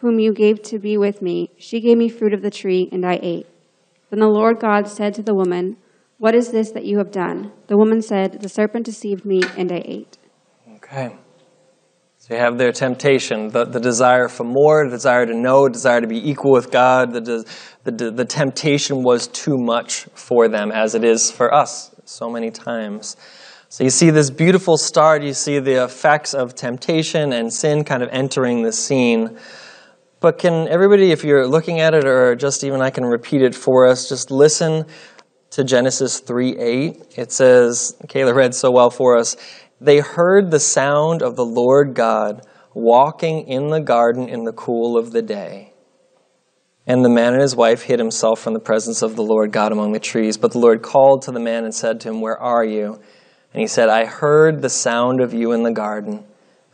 whom 0.00 0.18
you 0.18 0.32
gave 0.32 0.62
to 0.62 0.78
be 0.78 0.96
with 0.96 1.20
me, 1.22 1.50
she 1.58 1.80
gave 1.80 1.98
me 1.98 2.08
fruit 2.08 2.32
of 2.32 2.42
the 2.42 2.50
tree, 2.50 2.88
and 2.92 3.04
I 3.04 3.18
ate. 3.22 3.46
Then 4.10 4.20
the 4.20 4.28
Lord 4.28 4.60
God 4.60 4.88
said 4.88 5.14
to 5.14 5.22
the 5.22 5.34
woman, 5.34 5.76
What 6.18 6.34
is 6.34 6.50
this 6.50 6.70
that 6.72 6.84
you 6.84 6.98
have 6.98 7.10
done? 7.10 7.52
The 7.66 7.76
woman 7.76 8.00
said, 8.00 8.40
The 8.40 8.48
serpent 8.48 8.86
deceived 8.86 9.24
me, 9.24 9.42
and 9.56 9.70
I 9.72 9.82
ate. 9.84 10.18
Okay. 10.76 11.16
So 12.16 12.34
you 12.34 12.40
have 12.40 12.58
their 12.58 12.72
temptation, 12.72 13.48
the, 13.48 13.64
the 13.64 13.80
desire 13.80 14.28
for 14.28 14.44
more, 14.44 14.86
desire 14.88 15.24
to 15.26 15.34
know, 15.34 15.68
desire 15.68 16.00
to 16.00 16.06
be 16.06 16.28
equal 16.28 16.52
with 16.52 16.70
God. 16.70 17.12
The, 17.12 17.44
the, 17.84 18.10
the 18.10 18.24
temptation 18.24 19.02
was 19.02 19.28
too 19.28 19.56
much 19.56 20.04
for 20.14 20.48
them, 20.48 20.70
as 20.70 20.94
it 20.94 21.04
is 21.04 21.30
for 21.30 21.54
us 21.54 21.94
so 22.04 22.28
many 22.30 22.50
times. 22.50 23.16
So 23.70 23.84
you 23.84 23.90
see 23.90 24.10
this 24.10 24.30
beautiful 24.30 24.78
start, 24.78 25.22
you 25.22 25.34
see 25.34 25.58
the 25.58 25.84
effects 25.84 26.34
of 26.34 26.54
temptation 26.54 27.32
and 27.32 27.52
sin 27.52 27.84
kind 27.84 28.02
of 28.02 28.08
entering 28.10 28.62
the 28.62 28.72
scene. 28.72 29.38
But 30.20 30.38
can 30.38 30.66
everybody, 30.66 31.12
if 31.12 31.22
you're 31.22 31.46
looking 31.46 31.80
at 31.80 31.94
it, 31.94 32.04
or 32.04 32.34
just 32.34 32.64
even 32.64 32.80
I 32.80 32.90
can 32.90 33.04
repeat 33.04 33.40
it 33.40 33.54
for 33.54 33.86
us, 33.86 34.08
just 34.08 34.30
listen 34.32 34.84
to 35.50 35.62
Genesis 35.62 36.18
3 36.18 36.56
8. 36.56 37.14
It 37.16 37.30
says, 37.30 37.96
Kayla 38.06 38.34
read 38.34 38.54
so 38.54 38.70
well 38.72 38.90
for 38.90 39.16
us, 39.16 39.36
they 39.80 40.00
heard 40.00 40.50
the 40.50 40.58
sound 40.58 41.22
of 41.22 41.36
the 41.36 41.44
Lord 41.44 41.94
God 41.94 42.44
walking 42.74 43.46
in 43.46 43.68
the 43.68 43.80
garden 43.80 44.28
in 44.28 44.44
the 44.44 44.52
cool 44.52 44.98
of 44.98 45.12
the 45.12 45.22
day. 45.22 45.72
And 46.84 47.04
the 47.04 47.08
man 47.10 47.34
and 47.34 47.42
his 47.42 47.54
wife 47.54 47.82
hid 47.82 48.00
himself 48.00 48.40
from 48.40 48.54
the 48.54 48.60
presence 48.60 49.02
of 49.02 49.14
the 49.14 49.22
Lord 49.22 49.52
God 49.52 49.72
among 49.72 49.92
the 49.92 50.00
trees. 50.00 50.36
But 50.36 50.52
the 50.52 50.58
Lord 50.58 50.82
called 50.82 51.22
to 51.22 51.30
the 51.30 51.40
man 51.40 51.64
and 51.64 51.74
said 51.74 52.00
to 52.00 52.08
him, 52.08 52.20
Where 52.20 52.38
are 52.38 52.64
you? 52.64 52.94
And 53.52 53.60
he 53.60 53.68
said, 53.68 53.88
I 53.88 54.04
heard 54.04 54.62
the 54.62 54.70
sound 54.70 55.20
of 55.20 55.32
you 55.32 55.52
in 55.52 55.62
the 55.62 55.70
garden, 55.72 56.24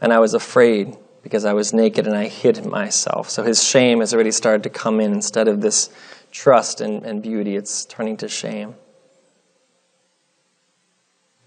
and 0.00 0.12
I 0.12 0.20
was 0.20 0.32
afraid 0.32 0.96
because 1.25 1.47
I 1.47 1.54
was 1.54 1.73
naked 1.73 2.07
and 2.07 2.14
I 2.14 2.28
hid 2.28 2.64
myself. 2.66 3.31
So 3.31 3.43
his 3.43 3.64
shame 3.64 4.00
has 4.00 4.14
already 4.14 4.31
started 4.31 4.62
to 4.64 4.71
come 4.71 5.00
in 5.00 5.12
instead 5.12 5.49
of 5.49 5.62
this 5.62 5.88
trust 6.31 6.83
and, 6.83 7.02
and 7.04 7.23
beauty, 7.23 7.57
it's 7.57 7.87
turning 7.87 8.19
to 8.19 8.28
shame. 8.28 8.75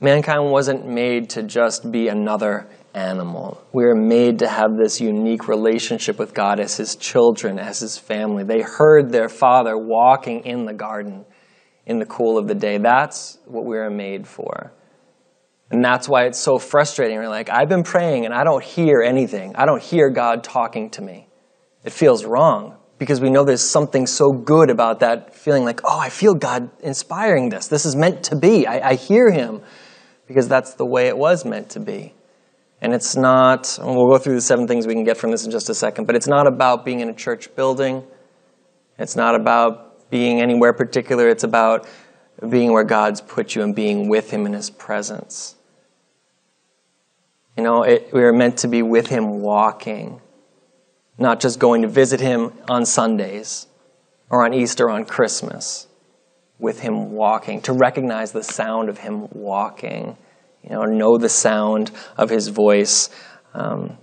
Mankind 0.02 0.52
wasn't 0.52 0.88
made 0.88 1.30
to 1.32 1.44
just 1.44 1.92
be 1.92 2.08
another 2.08 2.68
animal. 2.96 3.64
We 3.72 3.86
are 3.86 3.96
made 3.96 4.40
to 4.40 4.48
have 4.48 4.78
this 4.78 5.00
unique 5.00 5.48
relationship 5.48 6.18
with 6.18 6.34
God 6.34 6.60
as 6.60 6.78
His 6.78 6.96
children, 6.96 7.60
as 7.60 7.80
His 7.80 8.00
family. 8.00 8.44
They 8.44 8.62
heard 8.62 9.12
their 9.12 9.30
Father 9.30 9.78
walking 9.78 10.46
in 10.46 10.66
the 10.66 10.74
garden 10.74 11.24
in 11.86 12.00
the 12.00 12.06
cool 12.06 12.38
of 12.38 12.48
the 12.48 12.56
day. 12.56 12.80
That's 12.80 13.38
what 13.46 13.66
we 13.66 13.78
are 13.78 13.92
made 13.92 14.28
for. 14.28 14.72
And 15.70 15.84
that's 15.84 16.08
why 16.08 16.26
it's 16.26 16.40
so 16.40 16.58
frustrating. 16.58 17.18
We're 17.18 17.28
like, 17.28 17.50
I've 17.50 17.68
been 17.68 17.84
praying 17.84 18.26
and 18.26 18.34
I 18.34 18.44
don't 18.44 18.64
hear 18.64 19.02
anything. 19.02 19.56
I 19.56 19.66
don't 19.66 19.82
hear 19.82 20.10
God 20.10 20.44
talking 20.44 20.90
to 20.92 21.02
me. 21.02 21.28
It 21.84 21.92
feels 21.92 22.24
wrong 22.24 22.78
because 22.98 23.22
we 23.22 23.30
know 23.30 23.44
there's 23.44 23.68
something 23.68 24.08
so 24.08 24.32
good 24.32 24.70
about 24.70 25.02
that 25.02 25.36
feeling 25.36 25.66
like, 25.66 25.82
oh, 25.84 26.00
I 26.00 26.10
feel 26.10 26.34
God 26.34 26.70
inspiring 26.82 27.50
this. 27.50 27.68
This 27.68 27.86
is 27.86 27.96
meant 27.96 28.24
to 28.24 28.36
be. 28.36 28.66
I, 28.66 28.92
I 28.92 28.94
hear 28.96 29.30
Him 29.30 29.62
because 30.26 30.48
that's 30.48 30.74
the 30.74 30.86
way 30.86 31.08
it 31.08 31.18
was 31.18 31.46
meant 31.46 31.70
to 31.72 31.80
be. 31.80 32.14
And 32.82 32.94
it's 32.94 33.16
not, 33.16 33.78
and 33.80 33.96
we'll 33.96 34.10
go 34.10 34.18
through 34.18 34.36
the 34.36 34.42
seven 34.42 34.68
things 34.68 34.88
we 34.88 34.94
can 34.94 35.04
get 35.04 35.18
from 35.18 35.32
this 35.32 35.46
in 35.46 35.52
just 35.52 35.70
a 35.70 35.74
second, 35.74 36.06
but 36.06 36.16
it's 36.16 36.28
not 36.28 36.48
about 36.48 36.86
being 36.86 37.00
in 37.00 37.10
a 37.10 37.14
church 37.14 37.54
building. 37.56 38.04
It's 39.00 39.16
not 39.16 39.36
about 39.36 40.10
being 40.10 40.42
anywhere 40.42 40.74
particular. 40.74 41.28
It's 41.28 41.44
about 41.44 41.88
being 42.50 42.72
where 42.72 42.84
God's 42.84 43.20
put 43.20 43.56
you 43.56 43.64
and 43.64 43.76
being 43.76 44.10
with 44.10 44.32
Him 44.32 44.46
in 44.46 44.54
His 44.54 44.70
presence. 44.70 45.56
You 47.58 47.64
know, 47.64 47.84
it, 47.84 48.14
we 48.14 48.24
are 48.24 48.34
meant 48.34 48.58
to 48.60 48.68
be 48.68 48.82
with 48.82 49.08
Him 49.08 49.42
walking, 49.42 50.22
not 51.18 51.40
just 51.40 51.60
going 51.60 51.82
to 51.82 51.88
visit 51.88 52.22
Him 52.22 52.54
on 52.70 52.86
Sundays 52.86 53.68
or 54.30 54.46
on 54.46 54.54
Easter 54.54 54.86
or 54.86 54.92
on 54.92 55.06
Christmas, 55.06 55.88
with 56.60 56.80
Him 56.80 57.12
walking, 57.12 57.62
to 57.62 57.74
recognize 57.74 58.32
the 58.32 58.44
sound 58.44 58.90
of 58.90 59.00
Him 59.00 59.28
walking 59.32 60.18
you 60.68 60.76
know, 60.76 60.84
know 60.84 61.18
the 61.18 61.30
sound 61.30 61.92
of 62.18 62.30
his 62.30 62.50
voice. 62.50 63.10
Um, 63.54 63.98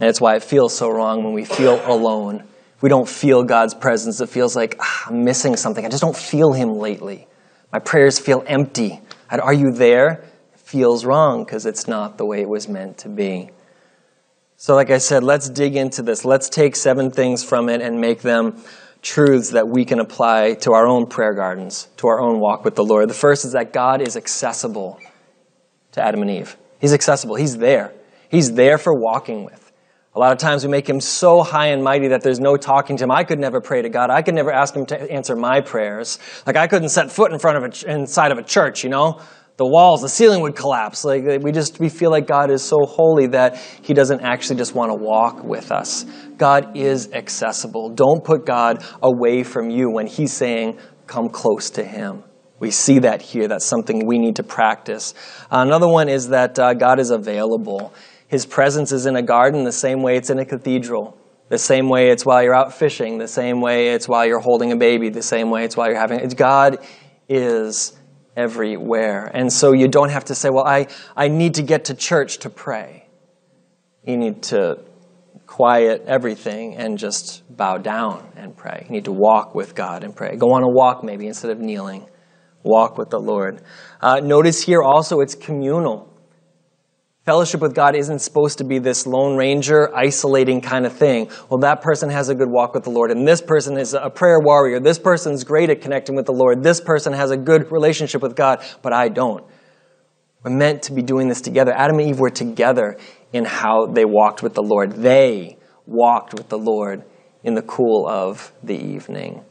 and 0.00 0.08
it's 0.08 0.20
why 0.20 0.36
it 0.36 0.42
feels 0.42 0.74
so 0.74 0.90
wrong 0.90 1.24
when 1.24 1.34
we 1.34 1.44
feel 1.44 1.80
alone. 1.84 2.44
We 2.80 2.88
don't 2.88 3.08
feel 3.08 3.44
God's 3.44 3.74
presence, 3.74 4.20
it 4.20 4.28
feels 4.28 4.56
like 4.56 4.76
ah, 4.80 5.04
I'm 5.08 5.24
missing 5.24 5.56
something. 5.56 5.84
I 5.84 5.88
just 5.88 6.02
don't 6.02 6.16
feel 6.16 6.52
him 6.52 6.78
lately. 6.78 7.26
My 7.72 7.78
prayers 7.78 8.18
feel 8.18 8.42
empty. 8.46 9.00
Are 9.30 9.52
you 9.52 9.72
there? 9.72 10.24
Feels 10.64 11.04
wrong 11.04 11.44
because 11.44 11.66
it's 11.66 11.86
not 11.86 12.18
the 12.18 12.24
way 12.24 12.40
it 12.40 12.48
was 12.48 12.68
meant 12.68 12.98
to 12.98 13.08
be. 13.08 13.50
So, 14.56 14.74
like 14.74 14.90
I 14.90 14.98
said, 14.98 15.22
let's 15.22 15.50
dig 15.50 15.76
into 15.76 16.02
this. 16.02 16.24
Let's 16.24 16.48
take 16.48 16.74
seven 16.74 17.10
things 17.10 17.44
from 17.44 17.68
it 17.68 17.82
and 17.82 18.00
make 18.00 18.22
them 18.22 18.62
truths 19.02 19.50
that 19.50 19.68
we 19.68 19.84
can 19.84 20.00
apply 20.00 20.54
to 20.54 20.72
our 20.72 20.86
own 20.86 21.06
prayer 21.06 21.34
gardens, 21.34 21.88
to 21.98 22.06
our 22.08 22.18
own 22.18 22.40
walk 22.40 22.64
with 22.64 22.74
the 22.74 22.84
Lord. 22.84 23.10
The 23.10 23.14
first 23.14 23.44
is 23.44 23.52
that 23.52 23.74
God 23.74 24.00
is 24.00 24.16
accessible 24.16 24.98
to 25.92 26.02
Adam 26.02 26.22
and 26.22 26.30
Eve. 26.30 26.56
He's 26.80 26.94
accessible. 26.94 27.34
He's 27.34 27.58
there. 27.58 27.92
He's 28.30 28.52
there 28.52 28.78
for 28.78 28.94
walking 28.94 29.44
with. 29.44 29.72
A 30.14 30.18
lot 30.18 30.32
of 30.32 30.38
times 30.38 30.64
we 30.64 30.70
make 30.70 30.88
him 30.88 31.00
so 31.00 31.42
high 31.42 31.68
and 31.68 31.82
mighty 31.84 32.08
that 32.08 32.22
there's 32.22 32.40
no 32.40 32.56
talking 32.56 32.96
to 32.96 33.04
him. 33.04 33.10
I 33.10 33.24
could 33.24 33.38
never 33.38 33.60
pray 33.60 33.82
to 33.82 33.88
God. 33.90 34.10
I 34.10 34.22
could 34.22 34.34
never 34.34 34.52
ask 34.52 34.74
him 34.74 34.86
to 34.86 35.12
answer 35.12 35.36
my 35.36 35.60
prayers. 35.60 36.18
Like 36.46 36.56
I 36.56 36.68
couldn't 36.68 36.88
set 36.88 37.10
foot 37.10 37.32
in 37.32 37.38
front 37.38 37.58
of 37.58 37.64
a, 37.64 37.92
inside 37.92 38.32
of 38.32 38.38
a 38.38 38.42
church, 38.42 38.82
you 38.82 38.90
know? 38.90 39.20
The 39.56 39.66
walls, 39.66 40.02
the 40.02 40.08
ceiling 40.08 40.40
would 40.42 40.56
collapse. 40.56 41.04
Like 41.04 41.24
we 41.42 41.52
just, 41.52 41.78
we 41.78 41.88
feel 41.88 42.10
like 42.10 42.26
God 42.26 42.50
is 42.50 42.62
so 42.62 42.78
holy 42.86 43.28
that 43.28 43.56
he 43.56 43.94
doesn't 43.94 44.20
actually 44.20 44.56
just 44.56 44.74
want 44.74 44.90
to 44.90 44.96
walk 44.96 45.44
with 45.44 45.70
us. 45.70 46.04
God 46.36 46.76
is 46.76 47.12
accessible. 47.12 47.90
Don't 47.90 48.24
put 48.24 48.44
God 48.44 48.84
away 49.00 49.44
from 49.44 49.70
you 49.70 49.90
when 49.90 50.08
he's 50.08 50.32
saying, 50.32 50.78
come 51.06 51.28
close 51.28 51.70
to 51.70 51.84
him. 51.84 52.24
We 52.58 52.70
see 52.70 53.00
that 53.00 53.22
here. 53.22 53.46
That's 53.46 53.64
something 53.64 54.06
we 54.06 54.18
need 54.18 54.36
to 54.36 54.42
practice. 54.42 55.14
Another 55.50 55.88
one 55.88 56.08
is 56.08 56.28
that 56.28 56.58
uh, 56.58 56.74
God 56.74 56.98
is 56.98 57.10
available. 57.10 57.92
His 58.26 58.46
presence 58.46 58.90
is 58.90 59.06
in 59.06 59.16
a 59.16 59.22
garden 59.22 59.64
the 59.64 59.72
same 59.72 60.02
way 60.02 60.16
it's 60.16 60.30
in 60.30 60.38
a 60.38 60.44
cathedral, 60.44 61.16
the 61.48 61.58
same 61.58 61.88
way 61.88 62.10
it's 62.10 62.24
while 62.24 62.42
you're 62.42 62.54
out 62.54 62.72
fishing, 62.72 63.18
the 63.18 63.28
same 63.28 63.60
way 63.60 63.88
it's 63.88 64.08
while 64.08 64.26
you're 64.26 64.40
holding 64.40 64.72
a 64.72 64.76
baby, 64.76 65.10
the 65.10 65.22
same 65.22 65.50
way 65.50 65.64
it's 65.64 65.76
while 65.76 65.88
you're 65.88 66.00
having. 66.00 66.20
It's 66.20 66.34
God 66.34 66.78
is 67.28 67.96
everywhere. 68.36 69.30
And 69.32 69.52
so 69.52 69.72
you 69.72 69.88
don't 69.88 70.10
have 70.10 70.26
to 70.26 70.34
say, 70.34 70.50
well, 70.50 70.66
I, 70.66 70.88
I 71.16 71.28
need 71.28 71.54
to 71.54 71.62
get 71.62 71.86
to 71.86 71.94
church 71.94 72.38
to 72.38 72.50
pray. 72.50 73.06
You 74.04 74.16
need 74.16 74.42
to 74.44 74.80
quiet 75.46 76.04
everything 76.06 76.76
and 76.76 76.98
just 76.98 77.42
bow 77.54 77.78
down 77.78 78.26
and 78.36 78.56
pray. 78.56 78.84
You 78.86 78.92
need 78.92 79.04
to 79.04 79.12
walk 79.12 79.54
with 79.54 79.74
God 79.74 80.04
and 80.04 80.14
pray. 80.14 80.36
Go 80.36 80.52
on 80.52 80.62
a 80.62 80.68
walk 80.68 81.04
maybe 81.04 81.26
instead 81.26 81.50
of 81.50 81.58
kneeling 81.58 82.06
walk 82.64 82.98
with 82.98 83.10
the 83.10 83.20
Lord. 83.20 83.60
Uh, 84.00 84.20
notice 84.20 84.62
here 84.62 84.82
also 84.82 85.20
it's 85.20 85.34
communal. 85.34 86.10
Fellowship 87.24 87.62
with 87.62 87.74
God 87.74 87.96
isn't 87.96 88.18
supposed 88.18 88.58
to 88.58 88.64
be 88.64 88.78
this 88.78 89.06
Lone 89.06 89.34
Ranger, 89.38 89.90
isolating 89.96 90.60
kind 90.60 90.84
of 90.84 90.92
thing. 90.92 91.30
Well, 91.48 91.58
that 91.60 91.80
person 91.80 92.10
has 92.10 92.28
a 92.28 92.34
good 92.34 92.50
walk 92.50 92.74
with 92.74 92.84
the 92.84 92.90
Lord, 92.90 93.10
and 93.10 93.26
this 93.26 93.40
person 93.40 93.78
is 93.78 93.94
a 93.94 94.10
prayer 94.10 94.38
warrior. 94.40 94.78
This 94.78 94.98
person's 94.98 95.42
great 95.42 95.70
at 95.70 95.80
connecting 95.80 96.16
with 96.16 96.26
the 96.26 96.34
Lord. 96.34 96.62
This 96.62 96.82
person 96.82 97.14
has 97.14 97.30
a 97.30 97.38
good 97.38 97.72
relationship 97.72 98.20
with 98.20 98.36
God, 98.36 98.62
but 98.82 98.92
I 98.92 99.08
don't. 99.08 99.42
We're 100.42 100.54
meant 100.54 100.82
to 100.82 100.92
be 100.92 101.00
doing 101.00 101.28
this 101.28 101.40
together. 101.40 101.72
Adam 101.74 101.98
and 101.98 102.08
Eve 102.10 102.20
were 102.20 102.28
together 102.28 102.98
in 103.32 103.46
how 103.46 103.86
they 103.86 104.04
walked 104.04 104.42
with 104.42 104.52
the 104.52 104.62
Lord. 104.62 104.92
They 104.92 105.56
walked 105.86 106.34
with 106.34 106.50
the 106.50 106.58
Lord 106.58 107.04
in 107.42 107.54
the 107.54 107.62
cool 107.62 108.06
of 108.06 108.52
the 108.62 108.76
evening. 108.76 109.42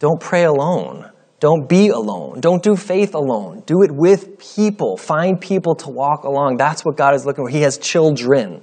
Don't 0.00 0.20
pray 0.20 0.44
alone. 0.44 1.10
Don't 1.44 1.68
be 1.68 1.90
alone. 1.90 2.40
Don't 2.40 2.62
do 2.62 2.74
faith 2.74 3.14
alone. 3.14 3.64
Do 3.66 3.82
it 3.82 3.90
with 3.92 4.38
people. 4.38 4.96
Find 4.96 5.38
people 5.38 5.74
to 5.74 5.90
walk 5.90 6.24
along. 6.24 6.56
That's 6.56 6.86
what 6.86 6.96
God 6.96 7.14
is 7.14 7.26
looking 7.26 7.44
for. 7.44 7.50
He 7.50 7.60
has 7.60 7.76
children, 7.76 8.62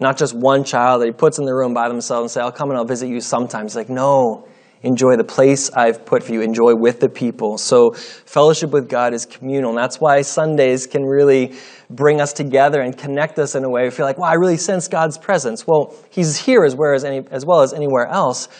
not 0.00 0.18
just 0.18 0.34
one 0.34 0.64
child 0.64 1.00
that 1.00 1.06
He 1.06 1.12
puts 1.12 1.38
in 1.38 1.46
the 1.46 1.54
room 1.54 1.72
by 1.72 1.88
themselves 1.88 2.24
and 2.24 2.30
say, 2.30 2.42
I'll 2.42 2.52
come 2.52 2.68
and 2.68 2.76
I'll 2.76 2.84
visit 2.84 3.08
you 3.08 3.22
sometimes. 3.22 3.72
He's 3.72 3.76
like, 3.76 3.88
no, 3.88 4.46
enjoy 4.82 5.16
the 5.16 5.24
place 5.24 5.70
I've 5.70 6.04
put 6.04 6.22
for 6.22 6.34
you. 6.34 6.42
Enjoy 6.42 6.74
with 6.74 7.00
the 7.00 7.08
people. 7.08 7.56
So 7.56 7.92
fellowship 7.92 8.68
with 8.68 8.86
God 8.86 9.14
is 9.14 9.24
communal. 9.24 9.70
And 9.70 9.78
that's 9.78 9.96
why 9.96 10.20
Sundays 10.20 10.86
can 10.86 11.04
really 11.04 11.54
bring 11.88 12.20
us 12.20 12.34
together 12.34 12.82
and 12.82 12.94
connect 12.98 13.38
us 13.38 13.54
in 13.54 13.64
a 13.64 13.70
way. 13.70 13.84
We 13.84 13.90
feel 13.90 14.04
like, 14.04 14.18
wow, 14.18 14.28
I 14.28 14.34
really 14.34 14.58
sense 14.58 14.88
God's 14.88 15.16
presence. 15.16 15.66
Well, 15.66 15.94
He's 16.10 16.36
here 16.36 16.66
as 16.66 16.76
well 16.76 16.92
as, 16.94 17.02
any, 17.02 17.26
as, 17.30 17.46
well 17.46 17.62
as 17.62 17.72
anywhere 17.72 18.08
else 18.08 18.50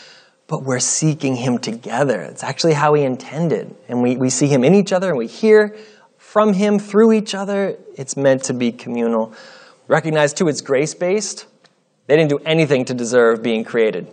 but 0.47 0.63
we're 0.63 0.81
seeking 0.81 1.37
Him 1.37 1.59
together. 1.59 2.21
It's 2.21 2.45
actually 2.45 2.75
how 2.75 2.95
He 2.95 3.03
intended. 3.03 3.75
And 3.89 4.03
we, 4.03 4.17
we 4.17 4.31
see 4.31 4.47
Him 4.47 4.65
in 4.65 4.75
each 4.75 4.93
other 4.93 5.09
and 5.09 5.19
we 5.19 5.27
hear 5.27 5.77
from 6.19 6.53
Him 6.53 6.79
through 6.79 7.13
each 7.13 7.35
other. 7.35 7.79
It's 7.97 8.17
meant 8.17 8.45
to 8.45 8.55
be 8.55 8.73
communal. 8.73 9.33
Recognize, 9.89 10.35
too, 10.35 10.49
it's 10.49 10.61
grace 10.61 10.95
based. 10.95 11.47
They 12.07 12.17
didn't 12.17 12.31
do 12.31 12.39
anything 12.39 12.85
to 12.87 12.95
deserve 12.95 13.43
being 13.43 13.65
created. 13.65 14.13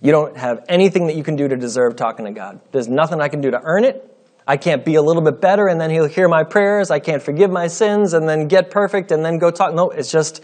You 0.00 0.12
don't 0.12 0.36
have 0.36 0.64
anything 0.68 1.06
that 1.06 1.16
you 1.16 1.24
can 1.24 1.34
do 1.34 1.48
to 1.48 1.56
deserve 1.56 1.96
talking 1.96 2.26
to 2.26 2.30
God. 2.30 2.60
There's 2.72 2.88
nothing 2.88 3.20
I 3.20 3.28
can 3.28 3.40
do 3.40 3.50
to 3.50 3.60
earn 3.62 3.84
it. 3.84 4.10
I 4.46 4.58
can't 4.58 4.84
be 4.84 4.96
a 4.96 5.02
little 5.02 5.22
bit 5.22 5.40
better 5.40 5.66
and 5.66 5.80
then 5.80 5.90
He'll 5.90 6.06
hear 6.06 6.28
my 6.28 6.44
prayers. 6.44 6.90
I 6.90 7.00
can't 7.00 7.22
forgive 7.22 7.50
my 7.50 7.66
sins 7.66 8.12
and 8.12 8.28
then 8.28 8.46
get 8.46 8.70
perfect 8.70 9.10
and 9.10 9.24
then 9.24 9.38
go 9.38 9.50
talk. 9.50 9.74
No, 9.74 9.90
it's 9.90 10.12
just, 10.12 10.42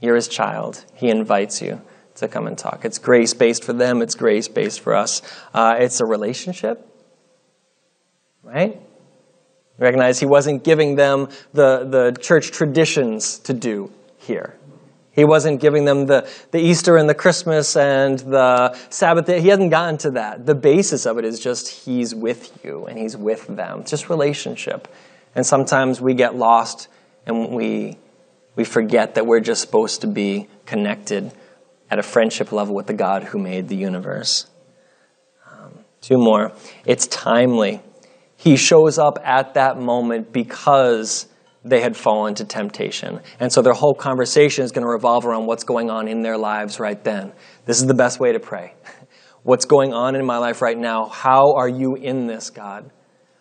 you're 0.00 0.16
His 0.16 0.26
child. 0.26 0.84
He 0.94 1.10
invites 1.10 1.60
you 1.60 1.82
to 2.18 2.28
come 2.28 2.46
and 2.46 2.56
talk. 2.56 2.84
It's 2.84 2.98
grace 2.98 3.34
based 3.34 3.64
for 3.64 3.72
them, 3.72 4.02
it's 4.02 4.14
grace 4.14 4.48
based 4.48 4.80
for 4.80 4.94
us. 4.94 5.22
Uh, 5.54 5.76
it's 5.78 6.00
a 6.00 6.06
relationship, 6.06 6.86
right? 8.42 8.80
Recognize 9.78 10.18
he 10.18 10.26
wasn't 10.26 10.64
giving 10.64 10.96
them 10.96 11.28
the, 11.52 11.84
the 11.84 12.16
church 12.20 12.50
traditions 12.50 13.38
to 13.40 13.54
do 13.54 13.92
here. 14.16 14.54
He 15.12 15.24
wasn't 15.24 15.60
giving 15.60 15.84
them 15.84 16.06
the, 16.06 16.28
the 16.52 16.60
Easter 16.60 16.96
and 16.96 17.08
the 17.08 17.14
Christmas 17.14 17.76
and 17.76 18.20
the 18.20 18.72
Sabbath. 18.88 19.26
He 19.26 19.48
hasn't 19.48 19.70
gotten 19.70 19.98
to 19.98 20.10
that. 20.12 20.46
The 20.46 20.54
basis 20.54 21.06
of 21.06 21.18
it 21.18 21.24
is 21.24 21.40
just 21.40 21.68
He's 21.68 22.14
with 22.14 22.64
you 22.64 22.86
and 22.86 22.96
He's 22.96 23.16
with 23.16 23.46
them. 23.48 23.80
It's 23.80 23.90
just 23.90 24.08
relationship. 24.08 24.86
And 25.34 25.44
sometimes 25.44 26.00
we 26.00 26.14
get 26.14 26.36
lost 26.36 26.86
and 27.26 27.50
we, 27.50 27.98
we 28.54 28.62
forget 28.62 29.16
that 29.16 29.26
we're 29.26 29.40
just 29.40 29.60
supposed 29.60 30.02
to 30.02 30.06
be 30.06 30.48
connected 30.66 31.32
at 31.90 31.98
a 31.98 32.02
friendship 32.02 32.52
level 32.52 32.74
with 32.74 32.86
the 32.86 32.94
God 32.94 33.24
who 33.24 33.38
made 33.38 33.68
the 33.68 33.76
universe. 33.76 34.46
Um, 35.50 35.72
two 36.00 36.18
more. 36.18 36.52
It's 36.84 37.06
timely. 37.06 37.80
He 38.36 38.56
shows 38.56 38.98
up 38.98 39.18
at 39.24 39.54
that 39.54 39.78
moment 39.78 40.32
because 40.32 41.26
they 41.64 41.80
had 41.80 41.96
fallen 41.96 42.34
to 42.36 42.44
temptation. 42.44 43.20
And 43.40 43.52
so 43.52 43.62
their 43.62 43.72
whole 43.72 43.94
conversation 43.94 44.64
is 44.64 44.72
going 44.72 44.84
to 44.84 44.90
revolve 44.90 45.26
around 45.26 45.46
what's 45.46 45.64
going 45.64 45.90
on 45.90 46.08
in 46.08 46.22
their 46.22 46.38
lives 46.38 46.78
right 46.78 47.02
then. 47.02 47.32
This 47.66 47.80
is 47.80 47.86
the 47.86 47.94
best 47.94 48.20
way 48.20 48.32
to 48.32 48.40
pray. 48.40 48.74
What's 49.42 49.64
going 49.64 49.94
on 49.94 50.14
in 50.14 50.26
my 50.26 50.38
life 50.38 50.60
right 50.60 50.76
now? 50.76 51.06
How 51.06 51.54
are 51.54 51.68
you 51.68 51.94
in 51.94 52.26
this, 52.26 52.50
God? 52.50 52.90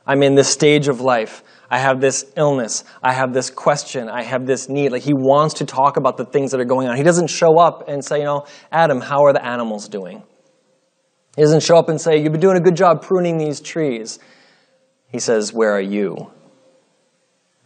I'm 0.07 0.23
in 0.23 0.35
this 0.35 0.49
stage 0.49 0.87
of 0.87 1.01
life. 1.01 1.43
I 1.69 1.79
have 1.79 1.99
this 1.99 2.25
illness. 2.37 2.85
I 3.03 3.11
have 3.11 3.33
this 3.33 3.49
question. 3.49 4.07
I 4.07 4.23
have 4.23 4.47
this 4.47 4.69
need. 4.69 4.93
Like 4.93 5.03
he 5.03 5.13
wants 5.13 5.55
to 5.55 5.65
talk 5.65 5.97
about 5.97 6.15
the 6.15 6.23
things 6.23 6.51
that 6.51 6.61
are 6.61 6.65
going 6.65 6.87
on. 6.87 6.95
He 6.95 7.03
doesn't 7.03 7.27
show 7.27 7.59
up 7.59 7.89
and 7.89 8.03
say, 8.03 8.19
you 8.19 8.23
know, 8.23 8.45
Adam, 8.71 9.01
how 9.01 9.25
are 9.25 9.33
the 9.33 9.45
animals 9.45 9.89
doing? 9.89 10.23
He 11.35 11.41
doesn't 11.41 11.61
show 11.61 11.77
up 11.77 11.89
and 11.89 11.99
say, 11.99 12.17
you've 12.17 12.31
been 12.31 12.41
doing 12.41 12.57
a 12.57 12.61
good 12.61 12.75
job 12.75 13.01
pruning 13.01 13.37
these 13.37 13.59
trees. 13.59 14.17
He 15.09 15.19
says, 15.19 15.53
where 15.53 15.71
are 15.73 15.81
you? 15.81 16.31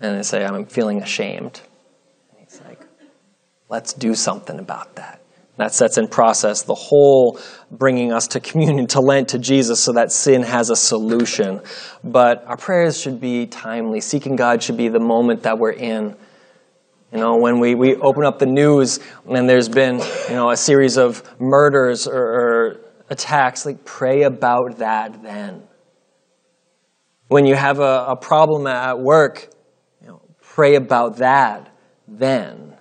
And 0.01 0.17
they 0.17 0.23
say, 0.23 0.43
I'm 0.43 0.65
feeling 0.65 1.01
ashamed. 1.01 1.61
He's 2.37 2.59
like, 2.67 2.81
let's 3.69 3.93
do 3.93 4.15
something 4.15 4.57
about 4.59 4.95
that. 4.95 5.20
That 5.61 5.75
sets 5.75 5.99
in 5.99 6.07
process 6.07 6.63
the 6.63 6.73
whole 6.73 7.39
bringing 7.69 8.11
us 8.11 8.29
to 8.29 8.39
communion, 8.39 8.87
to 8.87 8.99
Lent, 8.99 9.29
to 9.29 9.37
Jesus, 9.37 9.79
so 9.79 9.91
that 9.91 10.11
sin 10.11 10.41
has 10.41 10.71
a 10.71 10.75
solution. 10.75 11.61
But 12.03 12.43
our 12.47 12.57
prayers 12.57 12.99
should 12.99 13.21
be 13.21 13.45
timely. 13.45 14.01
Seeking 14.01 14.35
God 14.35 14.63
should 14.63 14.75
be 14.75 14.89
the 14.89 14.99
moment 14.99 15.43
that 15.43 15.59
we're 15.59 15.73
in. 15.73 16.15
You 17.13 17.19
know, 17.19 17.37
when 17.37 17.59
we, 17.59 17.75
we 17.75 17.95
open 17.97 18.25
up 18.25 18.39
the 18.39 18.47
news 18.47 19.01
and 19.29 19.47
there's 19.47 19.69
been, 19.69 19.99
you 20.29 20.33
know, 20.33 20.49
a 20.49 20.57
series 20.57 20.97
of 20.97 21.21
murders 21.39 22.07
or, 22.07 22.17
or 22.17 22.81
attacks, 23.11 23.63
like 23.63 23.85
pray 23.85 24.23
about 24.23 24.79
that 24.79 25.21
then. 25.21 25.61
When 27.27 27.45
you 27.45 27.53
have 27.53 27.77
a, 27.77 28.05
a 28.07 28.15
problem 28.15 28.65
at 28.65 28.99
work, 28.99 29.47
you 30.01 30.07
know, 30.07 30.21
pray 30.41 30.73
about 30.73 31.17
that 31.17 31.71
then. 32.07 32.77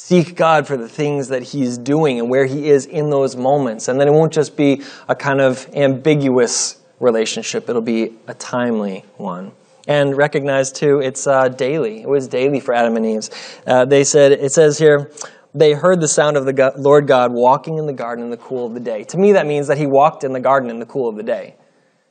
Seek 0.00 0.36
God 0.36 0.68
for 0.68 0.76
the 0.76 0.88
things 0.88 1.26
that 1.26 1.42
He's 1.42 1.76
doing 1.76 2.20
and 2.20 2.30
where 2.30 2.46
He 2.46 2.70
is 2.70 2.86
in 2.86 3.10
those 3.10 3.34
moments. 3.34 3.88
And 3.88 4.00
then 4.00 4.06
it 4.06 4.12
won't 4.12 4.32
just 4.32 4.56
be 4.56 4.84
a 5.08 5.14
kind 5.16 5.40
of 5.40 5.68
ambiguous 5.74 6.78
relationship, 7.00 7.68
it'll 7.68 7.82
be 7.82 8.14
a 8.28 8.34
timely 8.34 9.04
one 9.16 9.50
and 9.88 10.16
recognize 10.16 10.70
too 10.70 11.00
it's 11.00 11.26
uh, 11.26 11.48
daily. 11.48 12.00
It 12.00 12.08
was 12.08 12.28
daily 12.28 12.60
for 12.60 12.74
Adam 12.74 12.94
and 12.94 13.04
Eve. 13.04 13.28
Uh, 13.66 13.86
they 13.86 14.04
said 14.04 14.30
it 14.30 14.52
says 14.52 14.78
here 14.78 15.10
they 15.52 15.72
heard 15.72 16.00
the 16.00 16.08
sound 16.08 16.36
of 16.36 16.44
the 16.44 16.52
God, 16.52 16.78
Lord 16.78 17.08
God 17.08 17.32
walking 17.32 17.78
in 17.78 17.86
the 17.86 17.92
garden 17.92 18.24
in 18.24 18.30
the 18.30 18.36
cool 18.36 18.66
of 18.66 18.74
the 18.74 18.80
day. 18.80 19.02
To 19.02 19.18
me, 19.18 19.32
that 19.32 19.48
means 19.48 19.66
that 19.66 19.78
he 19.78 19.86
walked 19.86 20.22
in 20.22 20.32
the 20.32 20.40
garden 20.40 20.70
in 20.70 20.78
the 20.78 20.86
cool 20.86 21.08
of 21.08 21.16
the 21.16 21.24
day. 21.24 21.56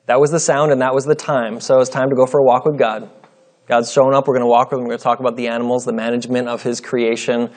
That 0.08 0.20
was 0.20 0.30
the 0.30 0.42
sound 0.42 0.74
and 0.74 0.82
that 0.82 0.94
was 0.94 1.06
the 1.06 1.16
time. 1.16 1.62
So 1.62 1.80
it's 1.80 1.90
time 1.90 2.10
to 2.10 2.18
go 2.18 2.26
for 2.26 2.42
a 2.42 2.44
walk 2.44 2.66
with 2.66 2.78
God. 2.78 3.10
God's 3.68 3.92
showing 3.92 4.16
up. 4.16 4.28
We're 4.28 4.34
going 4.34 4.46
to 4.46 4.50
walk 4.50 4.72
with 4.72 4.80
him. 4.80 4.86
We're 4.86 4.92
going 4.92 5.00
to 5.00 5.04
talk 5.04 5.20
about 5.20 5.36
the 5.36 5.50
animals, 5.50 5.84
the 5.84 5.92
management 5.92 6.48
of 6.48 6.64
his 6.64 6.80
creation, 6.80 7.52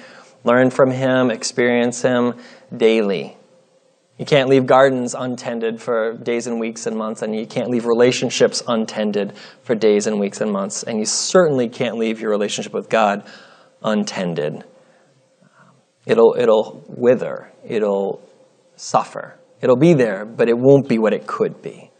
learn 0.44 0.70
from 0.70 0.90
him, 0.90 1.30
experience 1.30 2.02
him 2.02 2.34
daily. 2.74 3.36
You 4.18 4.26
can't 4.26 4.50
leave 4.50 4.66
gardens 4.66 5.14
untended 5.14 5.80
for 5.80 6.12
days 6.12 6.46
and 6.46 6.60
weeks 6.60 6.86
and 6.86 6.96
months, 6.96 7.22
and 7.22 7.34
you 7.34 7.46
can't 7.46 7.70
leave 7.70 7.86
relationships 7.86 8.62
untended 8.68 9.32
for 9.62 9.74
days 9.74 10.06
and 10.06 10.20
weeks 10.20 10.42
and 10.42 10.52
months, 10.52 10.82
and 10.82 10.98
you 10.98 11.06
certainly 11.06 11.68
can't 11.68 11.96
leave 11.96 12.20
your 12.20 12.30
relationship 12.30 12.74
with 12.74 12.90
God 12.90 13.26
untended. 13.82 14.64
It'll, 16.04 16.34
it'll 16.38 16.84
wither, 16.86 17.50
it'll 17.66 18.20
suffer. 18.76 19.36
It'll 19.60 19.76
be 19.76 19.94
there, 19.94 20.24
but 20.24 20.48
it 20.48 20.58
won't 20.58 20.88
be 20.88 20.98
what 20.98 21.12
it 21.12 21.26
could 21.26 21.62
be. 21.62 21.90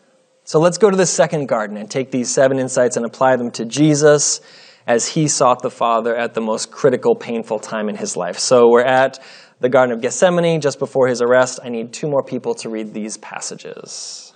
So 0.45 0.59
let's 0.59 0.79
go 0.79 0.91
to 0.91 0.97
the 0.97 1.07
second 1.07 1.47
garden 1.47 1.77
and 1.77 1.91
take 1.91 2.11
these 2.11 2.29
seven 2.29 2.59
insights 2.59 2.97
and 2.97 3.07
apply 3.07 3.37
them 3.37 3.51
to 3.53 3.65
Jesus 3.65 4.41
as 4.87 5.09
he 5.09 5.29
sought 5.29 5.63
the 5.63 5.71
Father 5.71 6.15
at 6.17 6.35
the 6.35 6.41
most 6.41 6.71
critical, 6.71 7.15
painful 7.15 7.59
time 7.59 7.89
in 7.89 7.97
his 7.97 8.17
life. 8.17 8.39
So 8.39 8.69
we're 8.69 8.83
at 8.83 9.19
the 9.61 9.69
Garden 9.69 9.95
of 9.95 10.01
Gethsemane 10.01 10.61
just 10.61 10.79
before 10.79 11.07
his 11.07 11.21
arrest. 11.21 11.61
I 11.63 11.69
need 11.69 11.93
two 11.93 12.09
more 12.09 12.23
people 12.23 12.55
to 12.57 12.69
read 12.69 12.95
these 12.95 13.17
passages. 13.19 14.33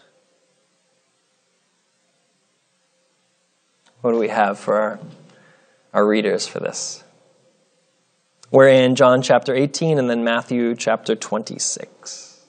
What 4.03 4.13
do 4.13 4.19
we 4.19 4.29
have 4.29 4.59
for 4.59 4.75
our, 4.75 5.01
our 5.95 6.07
readers 6.07 6.47
for 6.47 6.61
this? 6.61 7.03
We're 8.51 8.69
in 8.69 8.95
John 8.95 9.23
chapter 9.23 9.55
18 9.55 9.99
and 9.99 10.09
then 10.09 10.23
Matthew 10.23 10.75
chapter 10.77 11.17
26. 11.17 12.41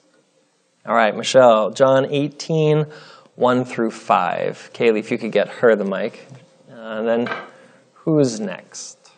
All 0.86 0.94
right, 0.94 1.16
Michelle, 1.16 1.70
John 1.70 2.06
18, 2.08 2.86
1 3.34 3.64
through 3.64 3.90
5. 3.90 4.70
Kaylee, 4.72 4.98
if 4.98 5.10
you 5.10 5.18
could 5.18 5.32
get 5.32 5.48
her 5.48 5.74
the 5.74 5.84
mic. 5.84 6.26
Uh, 6.70 6.74
and 6.74 7.08
then 7.08 7.36
who's 8.06 8.40
next? 8.40 9.10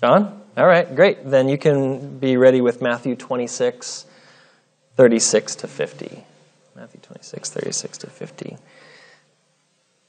John? 0.00 0.40
All 0.56 0.66
right, 0.66 0.92
great. 0.96 1.30
Then 1.30 1.48
you 1.48 1.58
can 1.58 2.18
be 2.18 2.36
ready 2.36 2.60
with 2.60 2.80
Matthew 2.82 3.14
26, 3.14 4.06
36 4.96 5.54
to 5.56 5.68
50. 5.68 6.24
Matthew 6.74 7.00
26, 7.02 7.50
36 7.50 7.98
to 7.98 8.06
50. 8.08 8.56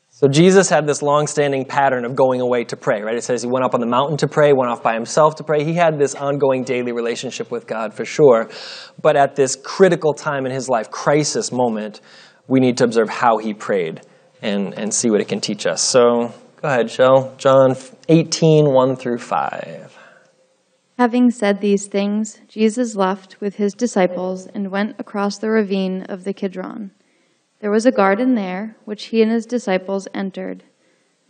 So 0.10 0.28
Jesus 0.28 0.70
had 0.70 0.88
this 0.88 1.02
long-standing 1.02 1.66
pattern 1.66 2.06
of 2.06 2.16
going 2.16 2.42
away 2.42 2.64
to 2.66 2.78
pray, 2.78 3.02
right? 3.02 3.16
It 3.16 3.24
says 3.24 3.42
he 3.42 3.50
went 3.50 3.66
up 3.66 3.74
on 3.74 3.82
the 3.82 3.88
mountain 3.88 4.18
to 4.18 4.28
pray, 4.28 4.54
went 4.54 4.72
off 4.72 4.82
by 4.82 4.94
himself 4.94 5.36
to 5.36 5.44
pray. 5.44 5.64
He 5.64 5.74
had 5.74 6.00
this 6.00 6.16
ongoing 6.16 6.64
daily 6.64 6.94
relationship 6.94 7.52
with 7.52 7.68
God 7.68 7.94
for 7.94 8.06
sure. 8.06 8.50
But 9.02 9.16
at 9.18 9.36
this 9.36 9.56
critical 9.56 10.14
time 10.14 10.46
in 10.46 10.52
his 10.54 10.70
life, 10.70 10.90
crisis 10.90 11.52
moment, 11.52 12.00
we 12.48 12.60
need 12.60 12.78
to 12.78 12.86
observe 12.86 13.10
how 13.10 13.38
he 13.38 13.54
prayed 13.54 14.02
and, 14.42 14.74
and 14.78 14.94
see 14.94 15.10
what 15.10 15.22
it 15.22 15.28
can 15.28 15.42
teach 15.42 15.66
us. 15.66 15.82
So 15.82 16.34
go 16.62 16.68
ahead, 16.68 16.90
Shell. 16.90 17.36
John 17.38 17.76
18, 18.08 18.72
1 18.72 18.96
through 18.96 19.20
5. 19.20 19.98
Having 20.98 21.32
said 21.32 21.62
these 21.62 21.88
things, 21.88 22.40
Jesus 22.50 22.96
left 22.96 23.40
with 23.40 23.56
his 23.56 23.74
disciples 23.74 24.48
and 24.48 24.70
went 24.70 25.00
across 25.00 25.38
the 25.38 25.50
ravine 25.50 26.04
of 26.04 26.26
the 26.26 26.34
Kidron. 26.34 26.92
There 27.62 27.72
was 27.72 27.86
a 27.86 27.92
garden 27.92 28.36
there, 28.36 28.76
which 28.86 29.06
he 29.06 29.22
and 29.22 29.32
his 29.32 29.46
disciples 29.46 30.08
entered. 30.14 30.64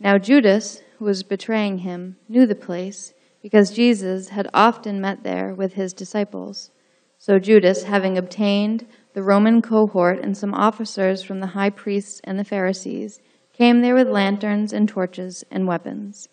Now 0.00 0.18
Judas, 0.18 0.82
who 0.98 1.04
was 1.04 1.22
betraying 1.22 1.78
him, 1.78 2.16
knew 2.28 2.46
the 2.46 2.54
place, 2.54 3.12
because 3.42 3.70
Jesus 3.70 4.30
had 4.30 4.48
often 4.52 5.00
met 5.00 5.22
there 5.22 5.54
with 5.54 5.74
his 5.74 5.92
disciples. 5.92 6.70
So 7.18 7.38
Judas, 7.38 7.84
having 7.84 8.16
obtained 8.16 8.86
the 9.12 9.22
Roman 9.22 9.60
cohort 9.62 10.20
and 10.20 10.36
some 10.36 10.54
officers 10.54 11.22
from 11.22 11.40
the 11.40 11.48
high 11.48 11.70
priests 11.70 12.20
and 12.24 12.38
the 12.38 12.44
Pharisees, 12.44 13.20
came 13.52 13.80
there 13.82 13.94
with 13.94 14.08
lanterns 14.08 14.72
and 14.72 14.88
torches 14.88 15.44
and 15.50 15.66
weapons. 15.66 16.28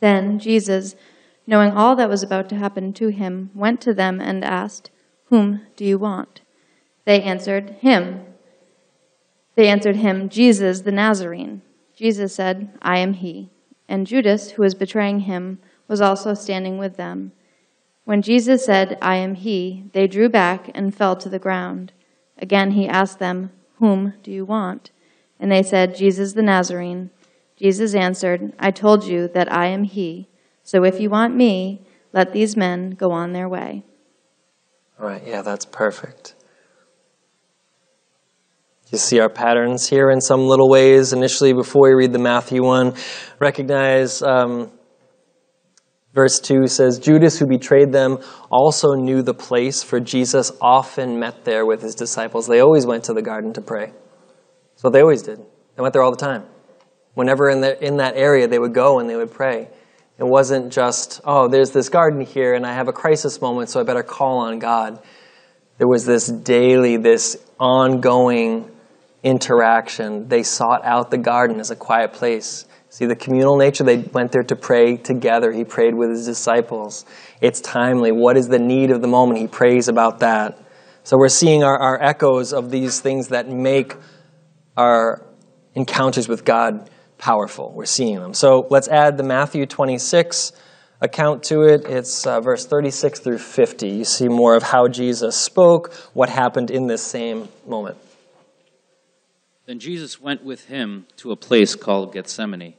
Then 0.00 0.38
Jesus, 0.38 0.96
knowing 1.46 1.72
all 1.72 1.96
that 1.96 2.08
was 2.08 2.22
about 2.22 2.48
to 2.48 2.56
happen 2.56 2.92
to 2.94 3.08
him, 3.08 3.50
went 3.54 3.80
to 3.82 3.94
them 3.94 4.20
and 4.20 4.44
asked, 4.44 4.90
Whom 5.26 5.62
do 5.76 5.84
you 5.84 5.98
want? 5.98 6.40
They 7.04 7.22
answered, 7.22 7.76
Him. 7.80 8.24
They 9.58 9.66
answered 9.66 9.96
him, 9.96 10.28
Jesus 10.28 10.82
the 10.82 10.92
Nazarene. 10.92 11.62
Jesus 11.96 12.32
said, 12.32 12.70
I 12.80 12.98
am 12.98 13.14
he. 13.14 13.50
And 13.88 14.06
Judas, 14.06 14.52
who 14.52 14.62
was 14.62 14.76
betraying 14.76 15.20
him, 15.20 15.58
was 15.88 16.00
also 16.00 16.32
standing 16.32 16.78
with 16.78 16.96
them. 16.96 17.32
When 18.08 18.22
Jesus 18.22 18.64
said, 18.64 18.96
I 19.02 19.16
am 19.16 19.34
he, 19.34 19.84
they 19.92 20.06
drew 20.06 20.30
back 20.30 20.70
and 20.74 20.94
fell 20.94 21.14
to 21.16 21.28
the 21.28 21.38
ground. 21.38 21.92
Again 22.38 22.70
he 22.70 22.88
asked 22.88 23.18
them, 23.18 23.50
Whom 23.80 24.14
do 24.22 24.30
you 24.30 24.46
want? 24.46 24.92
And 25.38 25.52
they 25.52 25.62
said, 25.62 25.94
Jesus 25.94 26.32
the 26.32 26.40
Nazarene. 26.40 27.10
Jesus 27.58 27.94
answered, 27.94 28.54
I 28.58 28.70
told 28.70 29.04
you 29.04 29.28
that 29.34 29.52
I 29.52 29.66
am 29.66 29.82
he. 29.82 30.26
So 30.62 30.84
if 30.84 30.98
you 30.98 31.10
want 31.10 31.36
me, 31.36 31.82
let 32.14 32.32
these 32.32 32.56
men 32.56 32.92
go 32.92 33.10
on 33.10 33.34
their 33.34 33.46
way. 33.46 33.84
All 34.98 35.06
right, 35.06 35.22
yeah, 35.26 35.42
that's 35.42 35.66
perfect. 35.66 36.34
You 38.90 38.96
see 38.96 39.20
our 39.20 39.28
patterns 39.28 39.86
here 39.86 40.10
in 40.10 40.22
some 40.22 40.46
little 40.46 40.70
ways. 40.70 41.12
Initially, 41.12 41.52
before 41.52 41.88
we 41.88 41.94
read 41.94 42.14
the 42.14 42.18
Matthew 42.18 42.64
one, 42.64 42.94
recognize 43.38 44.22
um, 44.22 44.72
verse 46.14 46.40
2 46.40 46.66
says, 46.66 46.98
Judas, 46.98 47.38
who 47.38 47.46
betrayed 47.46 47.92
them, 47.92 48.18
also 48.50 48.94
knew 48.94 49.22
the 49.22 49.34
place, 49.34 49.82
for 49.82 50.00
Jesus 50.00 50.52
often 50.60 51.18
met 51.18 51.44
there 51.44 51.66
with 51.66 51.82
his 51.82 51.94
disciples. 51.94 52.46
They 52.46 52.60
always 52.60 52.86
went 52.86 53.04
to 53.04 53.14
the 53.14 53.22
garden 53.22 53.52
to 53.54 53.60
pray. 53.60 53.92
That's 54.72 54.84
what 54.84 54.92
they 54.92 55.02
always 55.02 55.22
did. 55.22 55.38
They 55.76 55.82
went 55.82 55.92
there 55.92 56.02
all 56.02 56.10
the 56.10 56.16
time. 56.16 56.44
Whenever 57.14 57.50
in, 57.50 57.60
the, 57.60 57.84
in 57.84 57.96
that 57.96 58.16
area, 58.16 58.46
they 58.46 58.58
would 58.58 58.74
go 58.74 59.00
and 59.00 59.10
they 59.10 59.16
would 59.16 59.32
pray. 59.32 59.68
It 60.18 60.24
wasn't 60.24 60.72
just, 60.72 61.20
oh, 61.24 61.48
there's 61.48 61.70
this 61.70 61.88
garden 61.88 62.20
here 62.20 62.54
and 62.54 62.66
I 62.66 62.74
have 62.74 62.88
a 62.88 62.92
crisis 62.92 63.40
moment, 63.40 63.70
so 63.70 63.80
I 63.80 63.84
better 63.84 64.02
call 64.02 64.38
on 64.38 64.58
God. 64.58 65.00
There 65.78 65.86
was 65.88 66.04
this 66.04 66.26
daily, 66.26 66.96
this 66.96 67.36
ongoing 67.60 68.68
interaction. 69.22 70.28
They 70.28 70.42
sought 70.42 70.84
out 70.84 71.10
the 71.10 71.18
garden 71.18 71.60
as 71.60 71.70
a 71.70 71.76
quiet 71.76 72.12
place. 72.12 72.66
See, 72.98 73.06
the 73.06 73.14
communal 73.14 73.56
nature, 73.56 73.84
they 73.84 73.98
went 73.98 74.32
there 74.32 74.42
to 74.42 74.56
pray 74.56 74.96
together. 74.96 75.52
He 75.52 75.62
prayed 75.62 75.94
with 75.94 76.10
his 76.10 76.26
disciples. 76.26 77.06
It's 77.40 77.60
timely. 77.60 78.10
What 78.10 78.36
is 78.36 78.48
the 78.48 78.58
need 78.58 78.90
of 78.90 79.02
the 79.02 79.06
moment? 79.06 79.38
He 79.38 79.46
prays 79.46 79.86
about 79.86 80.18
that. 80.18 80.58
So 81.04 81.16
we're 81.16 81.28
seeing 81.28 81.62
our, 81.62 81.78
our 81.78 82.02
echoes 82.02 82.52
of 82.52 82.72
these 82.72 82.98
things 82.98 83.28
that 83.28 83.48
make 83.48 83.94
our 84.76 85.24
encounters 85.76 86.28
with 86.28 86.44
God 86.44 86.90
powerful. 87.18 87.70
We're 87.72 87.86
seeing 87.86 88.16
them. 88.16 88.34
So 88.34 88.66
let's 88.68 88.88
add 88.88 89.16
the 89.16 89.22
Matthew 89.22 89.64
26 89.64 90.50
account 91.00 91.44
to 91.44 91.62
it. 91.62 91.84
It's 91.84 92.26
uh, 92.26 92.40
verse 92.40 92.66
36 92.66 93.20
through 93.20 93.38
50. 93.38 93.90
You 93.90 94.04
see 94.04 94.26
more 94.26 94.56
of 94.56 94.64
how 94.64 94.88
Jesus 94.88 95.36
spoke, 95.36 95.94
what 96.14 96.30
happened 96.30 96.72
in 96.72 96.88
this 96.88 97.04
same 97.04 97.48
moment. 97.64 97.96
Then 99.66 99.78
Jesus 99.78 100.20
went 100.20 100.42
with 100.42 100.64
him 100.64 101.06
to 101.18 101.30
a 101.30 101.36
place 101.36 101.76
called 101.76 102.12
Gethsemane, 102.12 102.74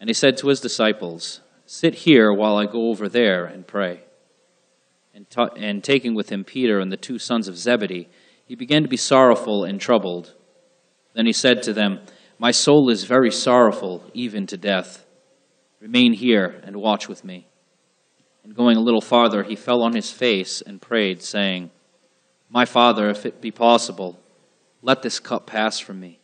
and 0.00 0.08
he 0.08 0.14
said 0.14 0.38
to 0.38 0.48
his 0.48 0.60
disciples, 0.60 1.40
Sit 1.66 1.94
here 1.94 2.32
while 2.32 2.56
I 2.56 2.66
go 2.66 2.88
over 2.88 3.08
there 3.08 3.44
and 3.44 3.66
pray. 3.66 4.00
And, 5.14 5.28
ta- 5.28 5.54
and 5.56 5.84
taking 5.84 6.14
with 6.14 6.30
him 6.30 6.42
Peter 6.42 6.80
and 6.80 6.90
the 6.90 6.96
two 6.96 7.18
sons 7.18 7.46
of 7.46 7.58
Zebedee, 7.58 8.08
he 8.46 8.56
began 8.56 8.82
to 8.82 8.88
be 8.88 8.96
sorrowful 8.96 9.64
and 9.64 9.80
troubled. 9.80 10.34
Then 11.14 11.26
he 11.26 11.32
said 11.32 11.62
to 11.64 11.72
them, 11.72 12.00
My 12.38 12.50
soul 12.50 12.88
is 12.90 13.04
very 13.04 13.30
sorrowful, 13.30 14.02
even 14.14 14.46
to 14.46 14.56
death. 14.56 15.04
Remain 15.80 16.14
here 16.14 16.60
and 16.64 16.76
watch 16.76 17.08
with 17.08 17.24
me. 17.24 17.46
And 18.42 18.54
going 18.54 18.76
a 18.76 18.82
little 18.82 19.00
farther, 19.00 19.42
he 19.42 19.54
fell 19.54 19.82
on 19.82 19.94
his 19.94 20.10
face 20.10 20.62
and 20.62 20.80
prayed, 20.80 21.22
saying, 21.22 21.70
My 22.48 22.64
Father, 22.64 23.10
if 23.10 23.26
it 23.26 23.40
be 23.40 23.50
possible, 23.50 24.18
let 24.82 25.02
this 25.02 25.20
cup 25.20 25.46
pass 25.46 25.78
from 25.78 26.00
me. 26.00 26.20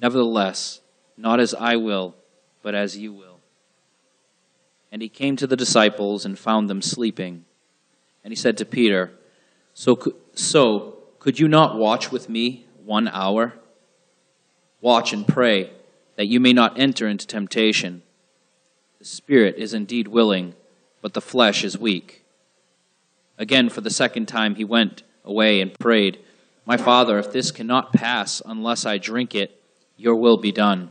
Nevertheless, 0.00 0.80
not 1.16 1.40
as 1.40 1.54
I 1.54 1.76
will, 1.76 2.14
but 2.62 2.74
as 2.74 2.96
you 2.96 3.12
will. 3.12 3.40
And 4.90 5.02
he 5.02 5.08
came 5.08 5.36
to 5.36 5.46
the 5.46 5.56
disciples 5.56 6.24
and 6.24 6.38
found 6.38 6.68
them 6.68 6.82
sleeping. 6.82 7.44
And 8.24 8.32
he 8.32 8.36
said 8.36 8.56
to 8.58 8.64
Peter, 8.64 9.10
So, 9.74 10.14
so 10.34 10.98
could 11.18 11.38
you 11.38 11.48
not 11.48 11.76
watch 11.76 12.12
with 12.12 12.28
me 12.28 12.66
one 12.84 13.08
hour? 13.08 13.54
Watch 14.80 15.12
and 15.12 15.26
pray, 15.26 15.70
that 16.16 16.26
you 16.26 16.40
may 16.40 16.52
not 16.52 16.78
enter 16.78 17.08
into 17.08 17.26
temptation. 17.26 18.02
The 18.98 19.04
spirit 19.04 19.56
is 19.56 19.74
indeed 19.74 20.08
willing, 20.08 20.54
but 21.00 21.14
the 21.14 21.20
flesh 21.20 21.64
is 21.64 21.78
weak. 21.78 22.24
Again, 23.38 23.68
for 23.68 23.80
the 23.80 23.90
second 23.90 24.26
time, 24.26 24.56
he 24.56 24.64
went 24.64 25.02
away 25.24 25.60
and 25.60 25.76
prayed, 25.78 26.18
My 26.66 26.76
Father, 26.76 27.18
if 27.18 27.32
this 27.32 27.50
cannot 27.50 27.92
pass 27.92 28.42
unless 28.44 28.84
I 28.84 28.98
drink 28.98 29.34
it, 29.34 29.60
your 29.96 30.16
will 30.16 30.36
be 30.36 30.52
done. 30.52 30.90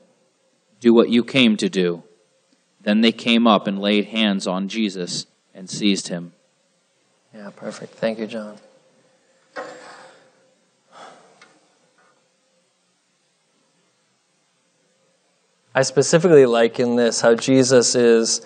do 0.81 0.93
what 0.93 1.09
you 1.09 1.23
came 1.23 1.55
to 1.57 1.69
do. 1.69 2.03
Then 2.81 3.01
they 3.01 3.11
came 3.13 3.47
up 3.47 3.67
and 3.67 3.79
laid 3.79 4.05
hands 4.05 4.47
on 4.47 4.67
Jesus 4.67 5.27
and 5.53 5.69
seized 5.69 6.09
him. 6.09 6.33
Yeah, 7.33 7.51
perfect. 7.55 7.93
Thank 7.93 8.19
you, 8.19 8.27
John. 8.27 8.57
I 15.73 15.83
specifically 15.83 16.45
like 16.45 16.81
in 16.81 16.97
this 16.97 17.21
how 17.21 17.35
Jesus 17.35 17.95
is, 17.95 18.45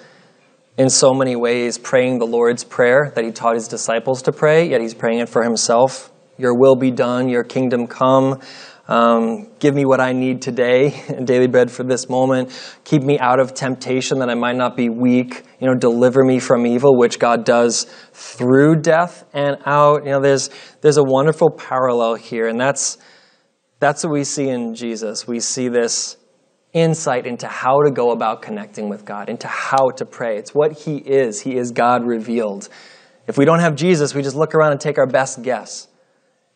in 0.78 0.90
so 0.90 1.14
many 1.14 1.36
ways, 1.36 1.78
praying 1.78 2.20
the 2.20 2.28
Lord's 2.28 2.64
Prayer 2.64 3.12
that 3.16 3.24
he 3.24 3.32
taught 3.32 3.56
his 3.56 3.68
disciples 3.68 4.22
to 4.24 4.32
pray, 4.32 4.70
yet 4.70 4.82
he's 4.82 4.94
praying 4.94 5.20
it 5.20 5.30
for 5.30 5.42
himself. 5.42 6.12
Your 6.38 6.54
will 6.54 6.76
be 6.76 6.92
done, 6.92 7.30
your 7.30 7.44
kingdom 7.44 7.88
come. 7.88 8.42
Um, 8.88 9.48
give 9.58 9.74
me 9.74 9.84
what 9.84 10.00
I 10.00 10.14
need 10.14 10.44
today, 10.44 11.04
daily 11.24 11.48
bread 11.48 11.72
for 11.72 11.84
this 11.84 12.08
moment. 12.08 12.52
Keep 12.84 13.02
me 13.02 13.18
out 13.18 13.40
of 13.40 13.54
temptation 13.54 14.20
that 14.20 14.30
I 14.30 14.36
might 14.36 14.56
not 14.56 14.78
be 14.78 14.90
weak. 14.90 15.44
You 15.60 15.68
know, 15.68 15.76
deliver 15.76 16.24
me 16.24 16.40
from 16.40 16.68
evil, 16.68 16.96
which 16.96 17.18
God 17.18 17.46
does 17.46 17.86
through 18.14 18.82
death 18.82 19.26
and 19.34 19.58
out. 19.66 20.06
You 20.06 20.12
know, 20.12 20.22
there's 20.22 20.52
there's 20.82 20.98
a 20.98 21.04
wonderful 21.04 21.50
parallel 21.50 22.16
here, 22.16 22.48
and 22.48 22.60
that's 22.60 23.00
that's 23.80 24.04
what 24.04 24.14
we 24.14 24.24
see 24.24 24.50
in 24.50 24.76
Jesus. 24.76 25.28
We 25.28 25.40
see 25.40 25.68
this 25.68 26.18
insight 26.74 27.26
into 27.26 27.48
how 27.48 27.82
to 27.82 27.92
go 27.92 28.12
about 28.12 28.42
connecting 28.42 28.90
with 28.90 29.04
God, 29.04 29.30
into 29.30 29.48
how 29.48 29.90
to 29.96 30.06
pray. 30.06 30.38
It's 30.38 30.54
what 30.54 30.74
He 30.74 30.98
is. 30.98 31.42
He 31.42 31.56
is 31.56 31.72
God 31.72 32.06
revealed. 32.06 32.70
If 33.28 33.38
we 33.38 33.46
don't 33.46 33.62
have 33.62 33.76
Jesus, 33.76 34.14
we 34.14 34.22
just 34.22 34.36
look 34.36 34.54
around 34.54 34.74
and 34.74 34.82
take 34.82 35.00
our 35.00 35.08
best 35.08 35.42
guess. 35.42 35.88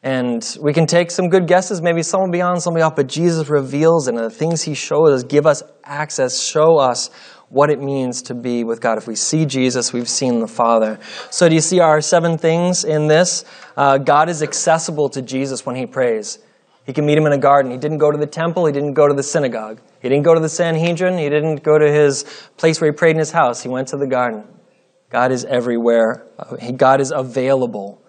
And 0.02 0.58
we 0.62 0.72
can 0.72 0.86
take 0.86 1.12
some 1.12 1.28
good 1.28 1.46
guesses, 1.46 1.82
maybe 1.82 2.04
some 2.04 2.22
will 2.22 2.32
be 2.32 2.42
on, 2.42 2.62
some 2.62 2.74
will 2.74 2.80
be 2.80 2.84
off, 2.84 2.96
but 2.96 3.08
Jesus 3.08 3.50
reveals 3.50 4.08
and 4.08 4.18
the 4.18 4.30
things 4.30 4.64
He 4.64 4.74
shows 4.74 5.10
us 5.12 5.24
give 5.24 5.46
us 5.46 5.62
access, 5.84 6.42
show 6.42 6.78
us 6.78 7.10
what 7.50 7.70
it 7.70 7.82
means 7.82 8.22
to 8.24 8.34
be 8.34 8.64
with 8.64 8.80
God. 8.80 8.98
If 8.98 9.08
we 9.08 9.16
see 9.16 9.46
Jesus, 9.46 9.92
we've 9.92 10.08
seen 10.08 10.40
the 10.40 10.48
Father. 10.48 11.00
So, 11.32 11.50
do 11.50 11.56
you 11.56 11.62
see 11.62 11.82
our 11.82 12.00
seven 12.00 12.38
things 12.38 12.86
in 12.86 13.08
this? 13.08 13.44
Uh, 13.76 13.98
God 13.98 14.30
is 14.30 14.42
accessible 14.42 15.10
to 15.10 15.22
Jesus 15.22 15.66
when 15.66 15.76
He 15.76 15.86
prays. 15.86 16.40
He 16.86 16.94
can 16.94 17.06
meet 17.06 17.20
him 17.20 17.28
in 17.28 17.34
a 17.34 17.38
garden. 17.38 17.72
He 17.72 17.78
didn't 17.78 18.00
go 18.00 18.10
to 18.10 18.18
the 18.18 18.26
temple. 18.26 18.66
He 18.66 18.72
didn't 18.72 18.94
go 18.94 19.08
to 19.08 19.14
the 19.14 19.22
synagogue. 19.22 19.80
He 20.02 20.10
didn't 20.10 20.24
go 20.24 20.34
to 20.34 20.40
the 20.40 20.50
Sanhedrin. 20.50 21.20
He 21.20 21.30
didn't 21.30 21.62
go 21.62 21.78
to 21.78 21.92
his 21.92 22.24
place 22.58 22.82
where 22.82 22.90
he 22.90 22.96
prayed 22.96 23.12
in 23.12 23.20
his 23.20 23.32
house. 23.32 23.62
He 23.62 23.70
went 23.70 23.90
to 23.90 23.98
the 23.98 24.08
garden. 24.08 24.44
God 25.12 25.32
is 25.32 25.46
everywhere. 25.46 26.26
God 26.78 27.00
is 27.00 27.12
available. 27.12 28.02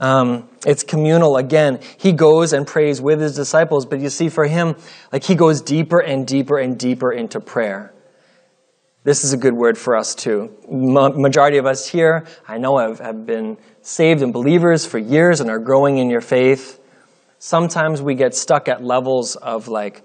Um, 0.00 0.48
it's 0.66 0.82
communal 0.82 1.36
again. 1.36 1.80
He 1.98 2.12
goes 2.12 2.52
and 2.54 2.66
prays 2.66 3.00
with 3.00 3.20
his 3.20 3.36
disciples, 3.36 3.84
but 3.84 4.00
you 4.00 4.08
see, 4.08 4.30
for 4.30 4.46
him, 4.46 4.76
like 5.12 5.24
he 5.24 5.34
goes 5.34 5.60
deeper 5.60 6.00
and 6.00 6.26
deeper 6.26 6.58
and 6.58 6.78
deeper 6.78 7.12
into 7.12 7.38
prayer. 7.38 7.92
This 9.04 9.24
is 9.24 9.32
a 9.32 9.36
good 9.36 9.54
word 9.54 9.78
for 9.78 9.96
us 9.96 10.14
too. 10.14 10.54
Ma- 10.70 11.10
majority 11.10 11.58
of 11.58 11.66
us 11.66 11.86
here, 11.86 12.26
I 12.48 12.58
know, 12.58 12.78
have, 12.78 12.98
have 12.98 13.26
been 13.26 13.58
saved 13.82 14.22
and 14.22 14.32
believers 14.32 14.86
for 14.86 14.98
years 14.98 15.40
and 15.40 15.50
are 15.50 15.58
growing 15.58 15.98
in 15.98 16.10
your 16.10 16.20
faith. 16.20 16.80
Sometimes 17.38 18.02
we 18.02 18.14
get 18.14 18.34
stuck 18.34 18.68
at 18.68 18.82
levels 18.82 19.36
of 19.36 19.68
like 19.68 20.02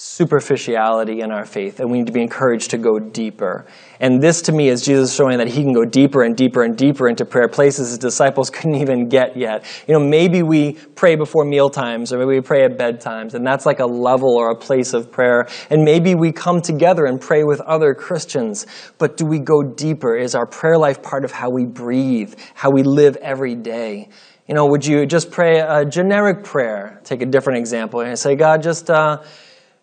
superficiality 0.00 1.22
in 1.22 1.32
our 1.32 1.44
faith, 1.44 1.80
and 1.80 1.90
we 1.90 1.98
need 1.98 2.06
to 2.06 2.12
be 2.12 2.22
encouraged 2.22 2.70
to 2.70 2.78
go 2.78 3.00
deeper. 3.00 3.66
And 3.98 4.22
this 4.22 4.42
to 4.42 4.52
me 4.52 4.68
is 4.68 4.84
Jesus 4.84 5.12
showing 5.12 5.38
that 5.38 5.48
he 5.48 5.64
can 5.64 5.72
go 5.72 5.84
deeper 5.84 6.22
and 6.22 6.36
deeper 6.36 6.62
and 6.62 6.76
deeper 6.76 7.08
into 7.08 7.24
prayer, 7.24 7.48
places 7.48 7.88
his 7.88 7.98
disciples 7.98 8.48
couldn't 8.58 8.76
even 8.76 9.08
get 9.08 9.36
yet. 9.36 9.64
You 9.88 9.94
know, 9.94 10.00
maybe 10.00 10.44
we 10.44 10.74
pray 10.94 11.16
before 11.16 11.44
meal 11.44 11.68
times, 11.68 12.12
or 12.12 12.18
maybe 12.18 12.36
we 12.36 12.40
pray 12.40 12.64
at 12.64 12.78
bedtimes, 12.78 13.34
and 13.34 13.44
that's 13.44 13.66
like 13.66 13.80
a 13.80 13.86
level 13.86 14.36
or 14.36 14.52
a 14.52 14.56
place 14.56 14.94
of 14.94 15.10
prayer. 15.10 15.48
And 15.68 15.82
maybe 15.82 16.14
we 16.14 16.30
come 16.30 16.62
together 16.62 17.04
and 17.04 17.20
pray 17.20 17.42
with 17.42 17.60
other 17.62 17.92
Christians, 17.92 18.68
but 18.98 19.16
do 19.16 19.26
we 19.26 19.40
go 19.40 19.64
deeper? 19.64 20.16
Is 20.16 20.36
our 20.36 20.46
prayer 20.46 20.78
life 20.78 21.02
part 21.02 21.24
of 21.24 21.32
how 21.32 21.50
we 21.50 21.64
breathe, 21.66 22.36
how 22.54 22.70
we 22.70 22.84
live 22.84 23.16
every 23.16 23.56
day? 23.56 24.10
You 24.46 24.54
know, 24.54 24.66
would 24.66 24.86
you 24.86 25.06
just 25.06 25.32
pray 25.32 25.58
a 25.58 25.84
generic 25.84 26.44
prayer? 26.44 27.00
Take 27.02 27.20
a 27.20 27.26
different 27.26 27.58
example 27.58 28.00
and 28.00 28.16
say, 28.16 28.36
God, 28.36 28.62
just 28.62 28.88
uh, 28.90 29.22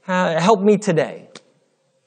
help 0.06 0.62
me 0.62 0.78
today. 0.78 1.30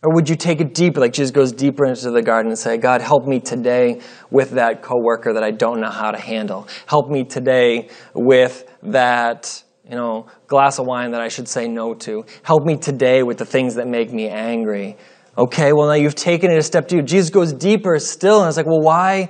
Or 0.02 0.14
would 0.14 0.28
you 0.28 0.36
take 0.36 0.60
it 0.60 0.74
deeper, 0.74 1.00
like 1.00 1.12
Jesus 1.12 1.32
goes 1.32 1.50
deeper 1.50 1.84
into 1.84 2.12
the 2.12 2.22
garden 2.22 2.52
and 2.52 2.58
say, 2.58 2.76
God, 2.76 3.00
help 3.00 3.26
me 3.26 3.40
today 3.40 4.00
with 4.30 4.52
that 4.52 4.80
coworker 4.80 5.32
that 5.32 5.42
I 5.42 5.50
don't 5.50 5.80
know 5.80 5.90
how 5.90 6.12
to 6.12 6.18
handle. 6.18 6.68
Help 6.86 7.10
me 7.10 7.24
today 7.24 7.88
with 8.14 8.64
that, 8.84 9.60
you 9.84 9.96
know, 9.96 10.26
glass 10.46 10.78
of 10.78 10.86
wine 10.86 11.10
that 11.10 11.20
I 11.20 11.26
should 11.26 11.48
say 11.48 11.66
no 11.66 11.94
to. 11.94 12.24
Help 12.44 12.64
me 12.64 12.76
today 12.76 13.24
with 13.24 13.38
the 13.38 13.44
things 13.44 13.74
that 13.74 13.88
make 13.88 14.12
me 14.12 14.28
angry. 14.28 14.96
Okay, 15.36 15.72
well 15.72 15.88
now 15.88 15.94
you've 15.94 16.14
taken 16.14 16.52
it 16.52 16.58
a 16.58 16.62
step 16.62 16.86
deeper. 16.86 17.02
Jesus 17.02 17.30
goes 17.30 17.52
deeper 17.52 17.98
still, 17.98 18.42
and 18.42 18.48
it's 18.48 18.56
like, 18.56 18.66
well, 18.66 18.80
why, 18.80 19.28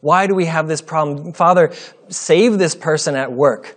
why 0.00 0.28
do 0.28 0.36
we 0.36 0.44
have 0.44 0.68
this 0.68 0.80
problem? 0.80 1.32
Father, 1.32 1.72
save 2.08 2.58
this 2.58 2.76
person 2.76 3.16
at 3.16 3.32
work. 3.32 3.76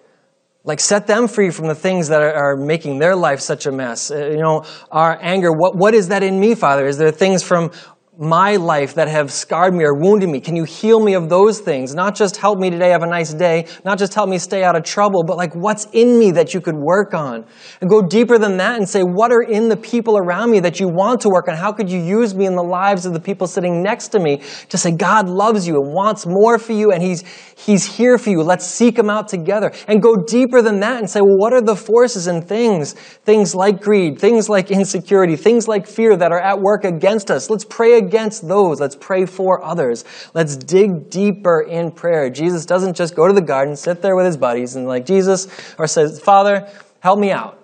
Like, 0.68 0.82
set 0.82 1.08
them 1.08 1.30
free 1.30 1.50
from 1.50 1.68
the 1.68 1.76
things 1.76 2.10
that 2.10 2.22
are, 2.22 2.58
making 2.58 3.00
their 3.00 3.16
life 3.16 3.40
such 3.40 3.66
a 3.66 3.72
mess. 3.72 4.12
Uh, 4.12 4.18
you 4.28 4.42
know, 4.46 4.66
our 4.92 5.18
anger, 5.22 5.50
what, 5.50 5.78
what 5.78 5.94
is 5.94 6.10
that 6.10 6.24
in 6.24 6.38
me, 6.42 6.56
Father? 6.56 6.86
Is 6.86 6.98
there 6.98 7.10
things 7.10 7.42
from 7.42 7.72
my 8.20 8.56
life 8.56 8.96
that 8.96 9.08
have 9.08 9.32
scarred 9.32 9.74
me 9.74 9.84
or 9.84 9.94
wounded 9.94 10.30
me? 10.30 10.40
Can 10.40 10.56
you 10.56 10.64
heal 10.64 11.00
me 11.00 11.14
of 11.14 11.30
those 11.30 11.60
things? 11.60 11.94
Not 11.94 12.16
just 12.16 12.38
help 12.38 12.58
me 12.58 12.70
today 12.70 12.90
have 12.90 13.04
a 13.04 13.08
nice 13.08 13.34
day, 13.34 13.68
not 13.86 14.00
just 14.00 14.14
help 14.14 14.28
me 14.28 14.40
stay 14.40 14.64
out 14.64 14.76
of 14.76 14.84
trouble, 14.84 15.24
but 15.24 15.38
like 15.38 15.54
what's 15.54 15.86
in 15.94 16.18
me 16.18 16.32
that 16.32 16.54
you 16.54 16.62
could 16.62 16.76
work 16.76 17.14
on? 17.14 17.46
And 17.80 17.90
go 17.90 18.02
deeper 18.02 18.40
than 18.40 18.58
that 18.58 18.78
and 18.78 18.90
say, 18.90 19.04
what 19.04 19.32
are 19.32 19.44
in 19.44 19.70
the 19.70 19.78
people 19.78 20.18
around 20.18 20.50
me 20.50 20.60
that 20.62 20.80
you 20.80 20.88
want 20.88 21.22
to 21.22 21.30
work 21.30 21.48
on? 21.48 21.56
How 21.56 21.72
could 21.72 21.90
you 21.90 22.00
use 22.00 22.34
me 22.34 22.48
in 22.48 22.56
the 22.56 22.64
lives 22.64 23.06
of 23.06 23.14
the 23.14 23.20
people 23.20 23.46
sitting 23.46 23.84
next 23.84 24.08
to 24.10 24.20
me 24.20 24.42
to 24.70 24.78
say, 24.78 24.92
God 24.92 25.30
loves 25.30 25.68
you 25.68 25.76
and 25.82 25.94
wants 25.94 26.26
more 26.26 26.58
for 26.58 26.74
you 26.74 26.92
and 26.92 27.04
He's, 27.04 27.24
he's 27.56 27.86
here 27.86 28.18
for 28.18 28.32
you. 28.32 28.42
Let's 28.42 28.66
seek 28.66 28.98
Him 28.98 29.12
out 29.12 29.28
together. 29.28 29.72
And 29.88 30.02
go 30.02 30.16
deeper 30.16 30.62
than 30.64 30.80
that 30.80 30.98
and 30.98 31.10
say, 31.10 31.22
well, 31.22 31.38
what 31.38 31.54
are 31.54 31.62
the 31.62 31.76
forces 31.76 32.26
and 32.26 32.44
things, 32.44 32.94
things 32.94 33.54
like 33.54 33.80
greed, 33.80 34.18
things 34.18 34.50
like 34.50 34.72
insecurity, 34.72 35.36
things 35.36 35.68
like 35.68 35.86
fear 35.86 36.18
that 36.18 36.32
are 36.32 36.42
at 36.42 36.60
work 36.60 36.84
against 36.84 37.30
us? 37.30 37.50
Let's 37.50 37.66
pray 37.66 38.07
against 38.08 38.48
those. 38.48 38.80
Let's 38.80 38.96
pray 38.96 39.26
for 39.26 39.64
others. 39.64 40.06
Let's 40.34 40.56
dig 40.56 41.10
deeper 41.10 41.62
in 41.62 41.92
prayer. 41.92 42.30
Jesus 42.30 42.66
doesn't 42.66 42.96
just 42.96 43.16
go 43.16 43.28
to 43.28 43.34
the 43.34 43.42
garden, 43.42 43.76
sit 43.76 44.02
there 44.02 44.16
with 44.16 44.26
his 44.26 44.38
buddies, 44.38 44.76
and 44.76 44.88
like 44.88 45.06
Jesus, 45.06 45.48
or 45.78 45.88
says, 45.88 46.20
Father, 46.20 46.68
help 47.00 47.20
me 47.20 47.32
out. 47.32 47.64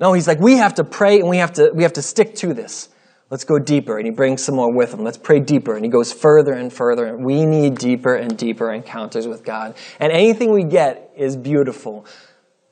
No, 0.00 0.12
he's 0.12 0.28
like, 0.28 0.38
we 0.38 0.56
have 0.56 0.74
to 0.74 0.84
pray 0.84 1.18
and 1.18 1.28
we 1.28 1.38
have 1.38 1.52
to, 1.54 1.70
we 1.74 1.82
have 1.82 1.94
to 1.94 2.02
stick 2.02 2.34
to 2.36 2.54
this. 2.54 2.88
Let's 3.30 3.44
go 3.44 3.58
deeper. 3.58 3.98
And 3.98 4.06
he 4.06 4.12
brings 4.12 4.42
some 4.42 4.54
more 4.54 4.74
with 4.74 4.94
him. 4.94 5.04
Let's 5.04 5.18
pray 5.18 5.40
deeper. 5.40 5.74
And 5.74 5.84
he 5.84 5.90
goes 5.90 6.12
further 6.12 6.52
and 6.52 6.72
further. 6.72 7.06
And 7.06 7.24
we 7.24 7.44
need 7.44 7.76
deeper 7.76 8.14
and 8.14 8.36
deeper 8.38 8.72
encounters 8.72 9.26
with 9.26 9.44
God. 9.44 9.74
And 10.00 10.12
anything 10.12 10.52
we 10.52 10.64
get 10.64 11.12
is 11.16 11.36
beautiful. 11.36 12.06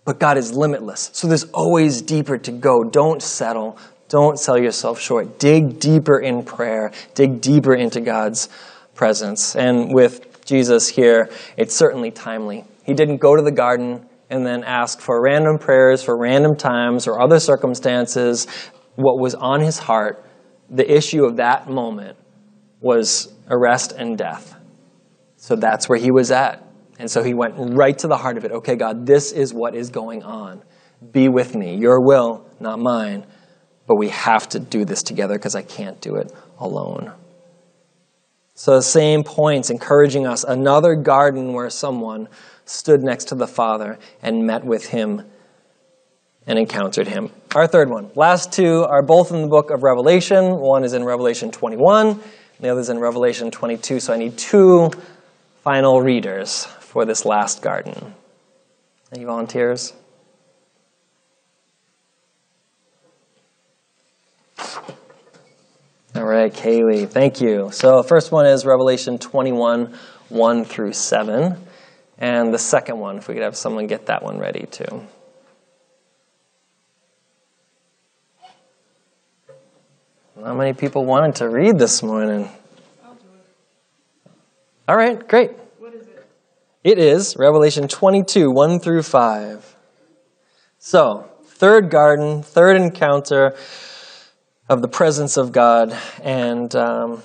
But 0.05 0.19
God 0.19 0.39
is 0.39 0.55
limitless. 0.55 1.11
So 1.13 1.27
there's 1.27 1.45
always 1.53 2.01
deeper 2.01 2.39
to 2.39 2.53
go. 2.53 2.85
Don't 2.85 3.21
settle. 3.21 3.77
Don't 4.09 4.39
sell 4.39 4.59
yourself 4.59 5.01
short. 5.01 5.39
Dig 5.39 5.81
deeper 5.81 6.19
in 6.19 6.45
prayer. 6.45 6.93
Dig 7.15 7.41
deeper 7.41 7.75
into 7.75 8.01
God's 8.01 8.49
presence. 8.95 9.57
And 9.57 9.93
with 9.93 10.45
Jesus 10.45 10.89
here, 10.89 11.29
it's 11.57 11.75
certainly 11.75 12.11
timely. 12.11 12.65
He 12.85 12.95
didn't 12.95 13.17
go 13.19 13.35
to 13.35 13.43
the 13.43 13.51
garden 13.51 14.09
and 14.31 14.47
then 14.47 14.65
ask 14.65 15.01
for 15.01 15.21
random 15.21 15.59
prayers 15.59 16.03
for 16.03 16.17
random 16.17 16.57
times 16.57 17.07
or 17.07 17.21
other 17.21 17.41
circumstances. 17.41 18.47
What 18.95 19.19
was 19.19 19.35
on 19.35 19.61
his 19.61 19.79
heart, 19.79 20.25
the 20.71 20.91
issue 20.91 21.25
of 21.25 21.37
that 21.37 21.69
moment, 21.69 22.17
was 22.81 23.33
arrest 23.49 23.93
and 23.93 24.17
death. 24.17 24.55
So 25.37 25.57
that's 25.57 25.89
where 25.89 25.99
he 25.99 26.11
was 26.11 26.31
at. 26.31 26.65
And 26.99 27.11
so 27.11 27.23
he 27.23 27.35
went 27.35 27.55
right 27.57 27.97
to 27.99 28.09
the 28.09 28.17
heart 28.17 28.37
of 28.37 28.45
it. 28.45 28.53
Okay, 28.53 28.77
God, 28.77 29.07
this 29.07 29.33
is 29.33 29.53
what 29.53 29.75
is 29.75 29.91
going 29.91 30.23
on. 30.23 30.63
Be 31.13 31.29
with 31.29 31.55
me. 31.55 31.77
Your 31.77 32.01
will, 32.01 32.47
not 32.59 32.79
mine. 32.79 33.27
But 33.87 33.97
we 33.97 34.09
have 34.09 34.49
to 34.51 34.59
do 34.59 34.85
this 34.85 35.03
together 35.03 35.35
because 35.35 35.55
I 35.55 35.63
can't 35.63 36.01
do 36.01 36.17
it 36.17 36.33
alone. 36.59 37.13
So, 38.59 38.77
the 38.77 38.83
same 38.83 39.23
points 39.23 39.69
encouraging 39.69 40.27
us 40.27 40.43
another 40.43 40.95
garden 40.95 41.53
where 41.53 41.69
someone 41.69 42.29
stood 42.65 43.03
next 43.03 43.27
to 43.27 43.35
the 43.35 43.47
Father 43.47 43.99
and 44.23 44.47
met 44.47 44.65
with 44.65 44.87
him 44.87 45.23
and 46.47 46.59
encountered 46.59 47.07
him. 47.07 47.31
Our 47.55 47.67
third 47.67 47.91
one. 47.91 48.11
Last 48.15 48.53
two 48.53 48.85
are 48.85 49.03
both 49.03 49.31
in 49.31 49.43
the 49.43 49.49
book 49.49 49.71
of 49.71 49.83
Revelation. 49.83 50.57
One 50.57 50.85
is 50.85 50.95
in 50.95 51.05
Revelation 51.05 51.51
21, 51.51 52.19
the 52.59 52.71
other 52.71 52.81
is 52.81 52.89
in 52.89 52.99
Revelation 52.99 53.51
22. 53.51 54.01
So, 54.01 54.15
I 54.15 54.17
need 54.17 54.39
two 54.39 54.91
final 55.63 56.01
readers 56.01 56.65
for 56.81 57.05
this 57.05 57.27
last 57.27 57.61
garden. 57.61 58.15
Any 59.13 59.25
volunteers? 59.25 59.93
All 66.27 66.33
right, 66.33 66.53
Kaylee, 66.53 67.09
thank 67.09 67.41
you. 67.41 67.71
So, 67.71 68.03
first 68.03 68.33
one 68.33 68.47
is 68.47 68.67
Revelation 68.67 69.17
21, 69.17 69.97
1 70.29 70.65
through 70.65 70.93
7. 70.93 71.57
And 72.19 72.53
the 72.53 72.59
second 72.59 72.99
one, 72.99 73.19
if 73.19 73.29
we 73.29 73.35
could 73.35 73.45
have 73.45 73.57
someone 73.57 73.87
get 73.87 74.07
that 74.07 74.25
one 74.25 74.41
ready 74.41 74.67
too. 74.67 75.07
Not 80.37 80.57
many 80.57 80.73
people 80.73 81.05
wanted 81.05 81.37
to 81.37 81.49
read 81.49 81.79
this 81.79 82.03
morning. 82.03 82.49
All 84.89 84.97
right, 84.97 85.29
great. 85.29 85.53
What 85.79 85.95
is 85.95 86.09
it? 86.09 86.27
It 86.83 86.99
is 86.99 87.37
Revelation 87.39 87.87
22, 87.87 88.51
1 88.51 88.81
through 88.81 89.05
5. 89.05 89.77
So, 90.81 91.31
third 91.45 91.89
garden, 91.89 92.43
third 92.43 92.77
encounter 92.77 93.55
of 94.69 94.83
the 94.83 94.89
presence 94.89 95.37
of 95.37 95.53
God. 95.53 95.97
And 96.23 96.75
um, 96.75 97.23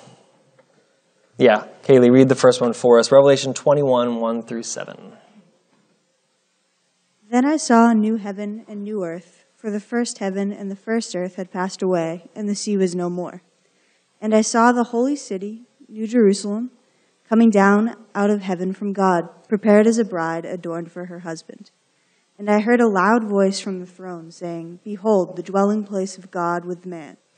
yeah, 1.37 1.67
Kaylee, 1.83 2.11
read 2.11 2.29
the 2.29 2.35
first 2.35 2.61
one 2.61 2.73
for 2.73 2.99
us 2.99 3.11
Revelation 3.11 3.53
21 3.53 4.19
1 4.19 4.43
through 4.43 4.63
7. 4.63 5.13
Then 7.29 7.45
I 7.45 7.57
saw 7.57 7.89
a 7.89 7.95
new 7.95 8.17
heaven 8.17 8.65
and 8.67 8.83
new 8.83 9.03
earth, 9.03 9.45
for 9.55 9.71
the 9.71 9.79
first 9.79 10.17
heaven 10.17 10.51
and 10.51 10.69
the 10.69 10.75
first 10.75 11.15
earth 11.15 11.35
had 11.35 11.51
passed 11.51 11.81
away, 11.81 12.29
and 12.35 12.49
the 12.49 12.55
sea 12.55 12.77
was 12.77 12.93
no 12.93 13.09
more. 13.09 13.41
And 14.19 14.35
I 14.35 14.41
saw 14.41 14.71
the 14.71 14.85
holy 14.85 15.15
city, 15.15 15.63
New 15.87 16.07
Jerusalem, 16.07 16.71
coming 17.27 17.49
down 17.49 17.95
out 18.13 18.29
of 18.29 18.41
heaven 18.41 18.73
from 18.73 18.91
God, 18.91 19.29
prepared 19.47 19.87
as 19.87 19.97
a 19.97 20.03
bride 20.03 20.45
adorned 20.45 20.91
for 20.91 21.05
her 21.05 21.19
husband. 21.19 21.71
And 22.37 22.49
I 22.49 22.59
heard 22.59 22.81
a 22.81 22.89
loud 22.89 23.23
voice 23.23 23.59
from 23.59 23.79
the 23.79 23.85
throne 23.85 24.31
saying, 24.31 24.79
Behold, 24.83 25.37
the 25.37 25.43
dwelling 25.43 25.85
place 25.85 26.17
of 26.17 26.31
God 26.31 26.65
with 26.65 26.85
man 26.85 27.17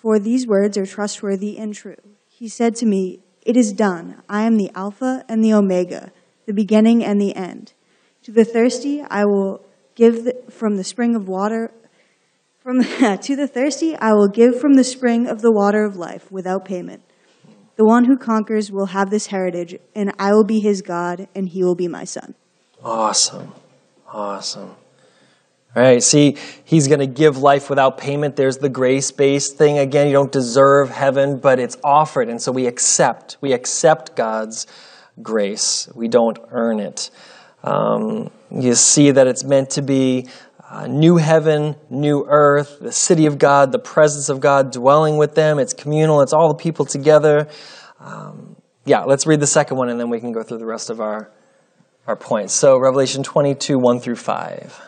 for 0.00 0.18
these 0.18 0.46
words 0.46 0.78
are 0.78 0.86
trustworthy 0.86 1.58
and 1.58 1.74
true. 1.74 1.96
He 2.28 2.48
said 2.48 2.76
to 2.76 2.86
me, 2.86 3.20
It 3.42 3.56
is 3.56 3.72
done. 3.72 4.22
I 4.28 4.42
am 4.42 4.56
the 4.56 4.70
Alpha 4.74 5.24
and 5.28 5.42
the 5.42 5.52
Omega, 5.52 6.12
the 6.46 6.52
beginning 6.52 7.04
and 7.04 7.20
the 7.20 7.34
end. 7.34 7.72
To 8.22 8.32
the 8.32 8.44
thirsty, 8.44 9.02
I 9.02 9.24
will 9.24 9.64
give 9.96 10.24
the, 10.24 10.34
from 10.50 10.76
the 10.76 10.84
spring 10.84 11.16
of 11.16 11.26
water. 11.26 11.72
From 12.58 12.82
to 13.22 13.36
the 13.36 13.48
thirsty, 13.48 13.96
I 13.96 14.12
will 14.12 14.28
give 14.28 14.60
from 14.60 14.74
the 14.74 14.84
spring 14.84 15.26
of 15.26 15.40
the 15.40 15.52
water 15.52 15.84
of 15.84 15.96
life 15.96 16.30
without 16.30 16.64
payment. 16.64 17.02
The 17.76 17.84
one 17.84 18.04
who 18.04 18.16
conquers 18.16 18.70
will 18.70 18.86
have 18.86 19.10
this 19.10 19.28
heritage, 19.28 19.76
and 19.94 20.12
I 20.18 20.32
will 20.32 20.44
be 20.44 20.60
his 20.60 20.82
God, 20.82 21.28
and 21.34 21.48
he 21.48 21.62
will 21.64 21.76
be 21.76 21.88
my 21.88 22.04
son. 22.04 22.34
Awesome. 22.84 23.52
Awesome. 24.12 24.74
Right, 25.74 26.02
see, 26.02 26.36
he's 26.64 26.88
going 26.88 27.00
to 27.00 27.06
give 27.06 27.38
life 27.38 27.68
without 27.68 27.98
payment. 27.98 28.36
There's 28.36 28.56
the 28.56 28.70
grace 28.70 29.12
based 29.12 29.56
thing 29.56 29.78
again. 29.78 30.06
You 30.06 30.14
don't 30.14 30.32
deserve 30.32 30.90
heaven, 30.90 31.38
but 31.38 31.60
it's 31.60 31.76
offered. 31.84 32.28
And 32.28 32.40
so 32.40 32.50
we 32.50 32.66
accept. 32.66 33.36
We 33.40 33.52
accept 33.52 34.16
God's 34.16 34.66
grace. 35.22 35.88
We 35.94 36.08
don't 36.08 36.38
earn 36.50 36.80
it. 36.80 37.10
Um, 37.62 38.30
you 38.50 38.74
see 38.74 39.10
that 39.10 39.26
it's 39.26 39.44
meant 39.44 39.70
to 39.70 39.82
be 39.82 40.26
a 40.70 40.88
new 40.88 41.16
heaven, 41.16 41.76
new 41.90 42.24
earth, 42.26 42.78
the 42.80 42.92
city 42.92 43.26
of 43.26 43.38
God, 43.38 43.70
the 43.70 43.78
presence 43.78 44.28
of 44.28 44.40
God 44.40 44.72
dwelling 44.72 45.16
with 45.16 45.34
them. 45.34 45.58
It's 45.58 45.74
communal, 45.74 46.22
it's 46.22 46.32
all 46.32 46.48
the 46.48 46.54
people 46.54 46.86
together. 46.86 47.48
Um, 48.00 48.56
yeah, 48.84 49.04
let's 49.04 49.26
read 49.26 49.40
the 49.40 49.46
second 49.46 49.76
one 49.76 49.90
and 49.90 50.00
then 50.00 50.08
we 50.08 50.18
can 50.18 50.32
go 50.32 50.42
through 50.42 50.58
the 50.58 50.66
rest 50.66 50.88
of 50.88 51.00
our, 51.00 51.30
our 52.06 52.16
points. 52.16 52.52
So, 52.52 52.78
Revelation 52.78 53.22
22, 53.22 53.78
1 53.78 54.00
through 54.00 54.16
5. 54.16 54.87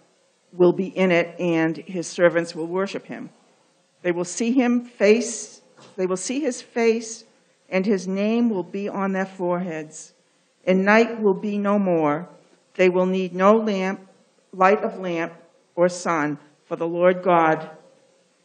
will 0.53 0.73
be 0.73 0.87
in 0.87 1.11
it, 1.11 1.39
and 1.39 1.77
his 1.77 2.07
servants 2.07 2.55
will 2.55 2.67
worship 2.67 3.05
him. 3.05 3.29
They 4.01 4.11
will 4.11 4.25
see 4.25 4.51
him 4.51 4.83
face, 4.85 5.61
they 5.95 6.05
will 6.05 6.17
see 6.17 6.39
his 6.39 6.61
face, 6.61 7.23
and 7.69 7.85
his 7.85 8.07
name 8.07 8.49
will 8.49 8.63
be 8.63 8.89
on 8.89 9.13
their 9.13 9.25
foreheads. 9.25 10.13
And 10.65 10.85
night 10.85 11.19
will 11.21 11.33
be 11.33 11.57
no 11.57 11.79
more. 11.79 12.29
They 12.75 12.89
will 12.89 13.05
need 13.05 13.33
no 13.33 13.57
lamp, 13.57 14.07
light 14.53 14.83
of 14.83 14.99
lamp 14.99 15.33
or 15.75 15.89
sun, 15.89 16.37
for 16.65 16.75
the 16.75 16.87
Lord 16.87 17.23
God 17.23 17.69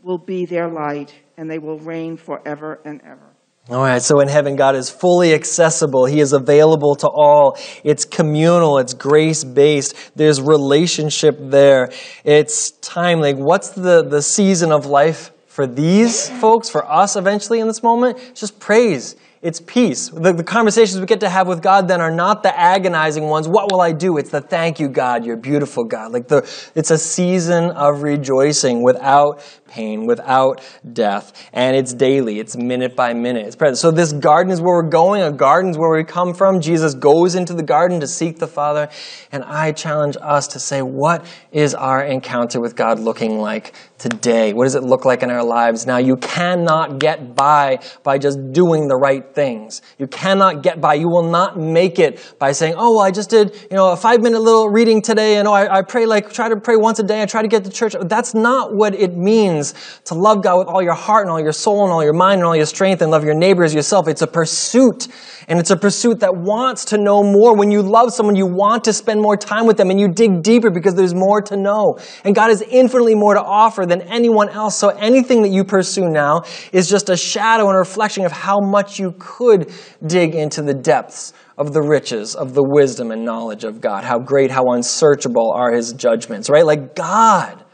will 0.03 0.19
be 0.19 0.47
their 0.47 0.69
light, 0.69 1.15
and 1.37 1.51
they 1.51 1.59
will 1.59 1.79
reign 1.79 2.17
forever 2.17 2.81
and 2.85 3.01
ever. 3.03 3.36
All 3.69 3.83
right, 3.83 4.01
so 4.01 4.21
in 4.21 4.29
heaven, 4.29 4.55
God 4.55 4.77
is 4.77 4.91
fully 4.91 5.35
accessible. 5.35 6.05
He 6.05 6.21
is 6.21 6.33
available 6.33 6.95
to 6.97 7.09
all. 7.09 7.59
It's 7.83 8.05
communal, 8.05 8.79
it's 8.79 8.95
grace 8.95 9.43
based. 9.43 9.97
There's 10.15 10.41
relationship 10.41 11.37
there. 11.41 11.91
It's 12.25 12.71
time. 12.71 13.21
Like, 13.21 13.35
what's 13.35 13.71
the, 13.71 14.05
the 14.05 14.23
season 14.23 14.71
of 14.71 14.87
life 14.87 15.33
for 15.49 15.67
these 15.67 16.31
folks, 16.39 16.71
for 16.71 16.89
us 16.89 17.17
eventually 17.17 17.59
in 17.59 17.67
this 17.67 17.83
moment? 17.83 18.19
It's 18.19 18.41
just 18.41 18.61
praise. 18.61 19.17
It's 19.47 19.61
peace. 19.61 20.09
The, 20.09 20.33
the, 20.33 20.43
conversations 20.43 20.99
we 20.99 21.07
get 21.07 21.21
to 21.21 21.29
have 21.29 21.47
with 21.47 21.63
God 21.63 21.87
then 21.87 22.01
are 22.01 22.11
not 22.11 22.43
the 22.43 22.53
agonizing 22.59 23.29
ones. 23.29 23.47
What 23.47 23.71
will 23.71 23.81
I 23.81 23.93
do? 23.93 24.19
It's 24.19 24.31
the 24.31 24.41
thank 24.41 24.81
you, 24.81 24.89
God. 24.89 25.25
You're 25.25 25.37
beautiful, 25.37 25.85
God. 25.85 26.11
Like 26.11 26.27
the, 26.27 26.39
it's 26.75 26.91
a 26.91 26.99
season 26.99 27.71
of 27.71 28.03
rejoicing 28.03 28.83
without 28.83 29.41
pain, 29.69 30.05
without 30.05 30.63
death. 30.93 31.49
And 31.53 31.77
it's 31.77 31.95
daily. 31.95 32.41
It's 32.41 32.57
minute 32.57 32.97
by 32.97 33.15
minute. 33.15 33.47
It's 33.47 33.55
present. 33.55 33.79
So 33.79 33.93
this 33.93 34.13
garden 34.13 34.53
is 34.53 34.61
where 34.61 34.83
we're 34.83 34.91
going. 34.91 35.23
A 35.23 35.31
garden 35.31 35.71
is 35.71 35.79
where 35.79 35.97
we 35.97 36.03
come 36.03 36.35
from. 36.35 36.61
Jesus 36.61 36.95
goes 36.95 37.37
into 37.37 37.55
the 37.55 37.63
garden 37.63 38.01
to 38.01 38.09
seek 38.09 38.41
the 38.41 38.49
Father. 38.49 38.89
And 39.31 39.45
I 39.45 39.71
challenge 39.71 40.17
us 40.21 40.49
to 40.49 40.59
say, 40.59 40.83
what 40.83 41.25
is 41.53 41.73
our 41.73 42.05
encounter 42.05 42.61
with 42.61 42.75
God 42.75 42.99
looking 42.99 43.39
like 43.39 43.75
today? 43.99 44.53
What 44.53 44.65
does 44.65 44.75
it 44.75 44.83
look 44.83 45.05
like 45.05 45.23
in 45.23 45.31
our 45.31 45.45
lives 45.45 45.87
now? 45.87 45.97
You 45.97 46.17
cannot 46.17 46.99
get 46.99 47.35
by 47.35 47.81
by 48.03 48.19
just 48.19 48.53
doing 48.53 48.89
the 48.89 48.97
right 48.97 49.35
things. 49.35 49.83
You 49.99 50.07
cannot 50.07 50.63
get 50.63 50.81
by. 50.81 50.95
You 50.95 51.09
will 51.09 51.29
not 51.29 51.59
make 51.59 51.99
it 51.99 52.35
by 52.39 52.53
saying, 52.53 52.75
oh, 52.77 52.97
well, 52.97 53.01
I 53.01 53.11
just 53.11 53.31
did, 53.31 53.55
you 53.71 53.77
know, 53.77 53.93
a 53.93 53.97
five 53.97 54.21
minute 54.21 54.41
little 54.41 54.69
reading 54.69 55.03
today 55.03 55.37
and 55.37 55.49
oh, 55.49 55.53
I, 55.53 55.79
I 55.79 55.83
pray 55.83 56.07
like, 56.07 56.33
try 56.33 56.49
to 56.49 56.57
pray 56.57 56.77
once 56.77 56.99
a 56.99 57.03
day. 57.03 57.23
I 57.23 57.27
try 57.27 57.43
to 57.43 57.49
get 57.49 57.65
to 57.65 57.71
church. 57.71 57.95
That's 58.01 58.35
not 58.35 58.75
what 58.75 58.95
it 58.95 59.17
means 59.17 59.75
to 60.05 60.15
love 60.15 60.43
God 60.43 60.59
with 60.59 60.69
all 60.69 60.83
your 60.83 60.95
heart 60.95 61.23
and 61.23 61.31
all 61.31 61.41
your 61.41 61.53
soul 61.53 61.85
and 61.85 61.93
all 61.93 62.05
your 62.05 62.13
mind 62.13 62.41
and 62.41 62.47
all 62.47 62.57
your 62.57 62.67
strength 62.67 63.03
and 63.03 63.11
love 63.11 63.25
your 63.25 63.35
neighbor 63.35 63.65
as 63.65 63.75
yourself. 63.75 64.09
It's 64.09 64.23
a 64.23 64.27
pursuit. 64.27 65.09
And 65.49 65.61
it's 65.61 65.71
a 65.71 65.77
pursuit 65.77 66.21
that 66.21 66.35
wants 66.35 66.87
to 66.87 66.99
know 66.99 67.23
more. 67.23 67.55
When 67.55 67.71
you 67.71 67.81
love 67.81 68.13
someone, 68.13 68.35
you 68.35 68.47
want 68.47 68.83
to 68.85 68.93
spend 68.93 69.23
more 69.23 69.37
time 69.37 69.65
with 69.65 69.77
them 69.77 69.91
and 69.91 70.01
you 70.01 70.09
dig 70.09 70.43
deeper 70.43 70.71
because 70.71 70.97
there's 70.97 71.15
more 71.15 71.41
to 71.43 71.57
know. 71.57 72.01
And 72.25 72.35
God 72.35 72.49
has 72.49 72.63
infinitely 72.63 73.15
more 73.15 73.35
to 73.35 73.43
offer 73.43 73.86
than 73.87 74.03
anyone 74.03 74.49
else. 74.49 74.77
So 74.77 74.89
anything 74.89 75.43
that 75.43 75.51
you 75.51 75.65
pursue 75.65 76.09
now 76.09 76.43
is 76.73 76.89
just 76.89 77.09
a 77.09 77.17
shadow 77.17 77.69
and 77.69 77.77
a 77.77 77.79
reflection 77.79 78.25
of 78.25 78.33
how 78.33 78.61
much 78.61 78.99
you 78.99 79.15
could 79.19 79.73
dig 80.05 80.35
into 80.35 80.63
the 80.63 80.75
depths 80.75 81.33
of 81.59 81.73
the 81.73 81.81
riches, 81.81 82.35
of 82.35 82.55
the 82.55 82.63
wisdom 82.63 83.11
and 83.11 83.25
knowledge 83.25 83.65
of 83.65 83.81
God. 83.81 84.05
How 84.05 84.19
great, 84.19 84.51
how 84.51 84.73
unsearchable 84.73 85.53
are 85.53 85.73
his 85.73 85.93
judgments, 85.93 86.51
right? 86.51 86.67
Like 86.67 86.95
God. 86.95 87.65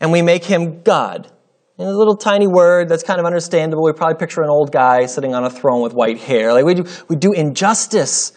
And 0.00 0.12
we 0.12 0.22
make 0.22 0.44
him 0.44 0.82
God. 0.82 1.30
And 1.78 1.88
a 1.88 1.96
little 1.96 2.16
tiny 2.16 2.46
word 2.46 2.88
that's 2.88 3.02
kind 3.02 3.18
of 3.18 3.26
understandable. 3.26 3.82
We 3.82 3.92
probably 3.92 4.18
picture 4.18 4.42
an 4.42 4.50
old 4.50 4.70
guy 4.70 5.06
sitting 5.06 5.34
on 5.34 5.44
a 5.44 5.50
throne 5.50 5.80
with 5.80 5.94
white 5.94 6.18
hair. 6.18 6.52
Like 6.52 6.64
we 6.64 6.74
do, 6.74 6.84
we 7.08 7.16
do 7.16 7.32
injustice 7.32 8.32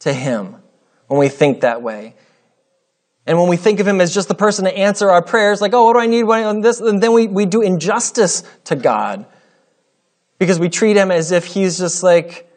to 0.00 0.12
him 0.12 0.56
when 1.06 1.20
we 1.20 1.28
think 1.28 1.60
that 1.60 1.80
way. 1.80 2.14
And 3.28 3.38
when 3.38 3.50
we 3.50 3.58
think 3.58 3.78
of 3.78 3.86
him 3.86 4.00
as 4.00 4.14
just 4.14 4.28
the 4.28 4.34
person 4.34 4.64
to 4.64 4.74
answer 4.74 5.10
our 5.10 5.20
prayers, 5.20 5.60
like, 5.60 5.74
oh, 5.74 5.84
what 5.84 5.92
do 5.92 5.98
I 5.98 6.06
need? 6.06 6.22
What 6.22 6.62
this? 6.62 6.80
And 6.80 6.98
then 7.02 7.12
we, 7.12 7.26
we 7.26 7.44
do 7.44 7.60
injustice 7.60 8.42
to 8.64 8.74
God 8.74 9.26
because 10.38 10.58
we 10.58 10.70
treat 10.70 10.96
him 10.96 11.10
as 11.10 11.30
if 11.30 11.44
he's 11.44 11.76
just 11.76 12.02
like 12.02 12.50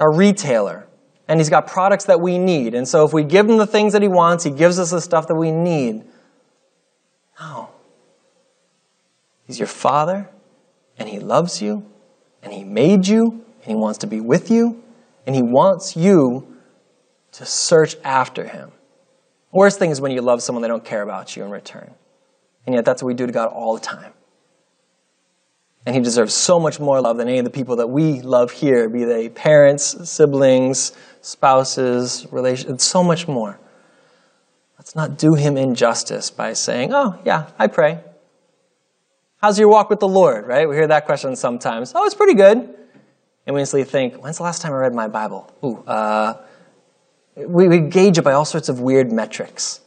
a 0.00 0.08
retailer 0.08 0.88
and 1.28 1.38
he's 1.38 1.50
got 1.50 1.66
products 1.66 2.06
that 2.06 2.22
we 2.22 2.38
need. 2.38 2.74
And 2.74 2.88
so 2.88 3.04
if 3.04 3.12
we 3.12 3.24
give 3.24 3.46
him 3.46 3.58
the 3.58 3.66
things 3.66 3.92
that 3.92 4.00
he 4.00 4.08
wants, 4.08 4.42
he 4.42 4.50
gives 4.50 4.78
us 4.78 4.90
the 4.90 5.02
stuff 5.02 5.26
that 5.26 5.34
we 5.34 5.50
need. 5.50 6.04
No. 7.38 7.68
He's 9.46 9.58
your 9.58 9.68
father 9.68 10.30
and 10.96 11.10
he 11.10 11.20
loves 11.20 11.60
you 11.60 11.84
and 12.42 12.54
he 12.54 12.64
made 12.64 13.06
you 13.06 13.44
and 13.60 13.66
he 13.66 13.74
wants 13.74 13.98
to 13.98 14.06
be 14.06 14.22
with 14.22 14.50
you 14.50 14.82
and 15.26 15.36
he 15.36 15.42
wants 15.42 15.94
you 15.94 16.56
to 17.32 17.44
search 17.44 17.94
after 18.02 18.48
him. 18.48 18.72
Worst 19.52 19.78
thing 19.78 19.90
is 19.90 20.00
when 20.00 20.12
you 20.12 20.20
love 20.20 20.42
someone 20.42 20.62
they 20.62 20.68
don't 20.68 20.84
care 20.84 21.02
about 21.02 21.36
you 21.36 21.44
in 21.44 21.50
return. 21.50 21.94
And 22.66 22.74
yet 22.74 22.84
that's 22.84 23.02
what 23.02 23.08
we 23.08 23.14
do 23.14 23.26
to 23.26 23.32
God 23.32 23.48
all 23.48 23.74
the 23.74 23.80
time. 23.80 24.12
And 25.86 25.94
he 25.94 26.02
deserves 26.02 26.34
so 26.34 26.60
much 26.60 26.78
more 26.78 27.00
love 27.00 27.16
than 27.16 27.28
any 27.28 27.38
of 27.38 27.44
the 27.44 27.50
people 27.50 27.76
that 27.76 27.86
we 27.86 28.20
love 28.20 28.50
here, 28.50 28.90
be 28.90 29.04
they 29.04 29.30
parents, 29.30 30.10
siblings, 30.10 30.92
spouses, 31.22 32.26
relations, 32.30 32.82
so 32.82 33.02
much 33.02 33.26
more. 33.26 33.58
Let's 34.76 34.94
not 34.94 35.16
do 35.16 35.34
him 35.34 35.56
injustice 35.56 36.30
by 36.30 36.52
saying, 36.52 36.92
oh, 36.92 37.18
yeah, 37.24 37.50
I 37.58 37.68
pray. 37.68 38.00
How's 39.40 39.58
your 39.58 39.68
walk 39.68 39.88
with 39.88 40.00
the 40.00 40.08
Lord, 40.08 40.46
right? 40.46 40.68
We 40.68 40.74
hear 40.74 40.88
that 40.88 41.06
question 41.06 41.36
sometimes. 41.36 41.92
Oh, 41.94 42.04
it's 42.04 42.14
pretty 42.14 42.34
good. 42.34 42.74
And 43.46 43.54
we 43.54 43.60
instantly 43.60 43.84
think, 43.84 44.22
when's 44.22 44.36
the 44.36 44.42
last 44.42 44.60
time 44.60 44.72
I 44.72 44.76
read 44.76 44.94
my 44.94 45.08
Bible? 45.08 45.50
Ooh, 45.64 45.78
uh, 45.86 46.42
we, 47.46 47.68
we 47.68 47.80
gauge 47.80 48.18
it 48.18 48.22
by 48.22 48.32
all 48.32 48.44
sorts 48.44 48.68
of 48.68 48.80
weird 48.80 49.12
metrics. 49.12 49.80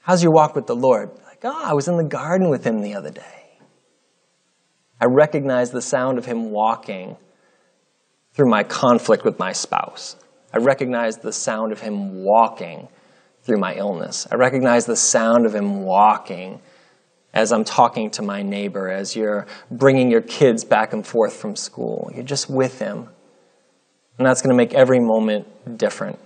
How's 0.00 0.22
your 0.22 0.32
walk 0.32 0.54
with 0.54 0.66
the 0.66 0.76
Lord? 0.76 1.10
Like, 1.24 1.40
oh, 1.44 1.62
I 1.64 1.74
was 1.74 1.88
in 1.88 1.96
the 1.96 2.04
garden 2.04 2.48
with 2.48 2.64
him 2.64 2.80
the 2.80 2.94
other 2.94 3.10
day. 3.10 3.22
I 5.00 5.06
recognize 5.06 5.70
the 5.70 5.82
sound 5.82 6.16
of 6.16 6.24
him 6.24 6.50
walking 6.50 7.16
through 8.32 8.48
my 8.48 8.62
conflict 8.62 9.24
with 9.24 9.38
my 9.38 9.52
spouse. 9.52 10.16
I 10.52 10.58
recognize 10.58 11.18
the 11.18 11.32
sound 11.32 11.72
of 11.72 11.80
him 11.80 12.24
walking 12.24 12.88
through 13.42 13.58
my 13.58 13.74
illness. 13.74 14.26
I 14.30 14.36
recognize 14.36 14.86
the 14.86 14.96
sound 14.96 15.44
of 15.44 15.54
him 15.54 15.82
walking 15.82 16.60
as 17.34 17.52
I'm 17.52 17.64
talking 17.64 18.10
to 18.12 18.22
my 18.22 18.42
neighbor, 18.42 18.88
as 18.88 19.14
you're 19.14 19.46
bringing 19.70 20.10
your 20.10 20.22
kids 20.22 20.64
back 20.64 20.94
and 20.94 21.06
forth 21.06 21.36
from 21.36 21.54
school. 21.54 22.10
You're 22.14 22.24
just 22.24 22.48
with 22.48 22.78
him. 22.78 23.08
And 24.18 24.26
that's 24.26 24.40
going 24.40 24.50
to 24.50 24.56
make 24.56 24.72
every 24.72 25.00
moment 25.00 25.76
different 25.76 26.18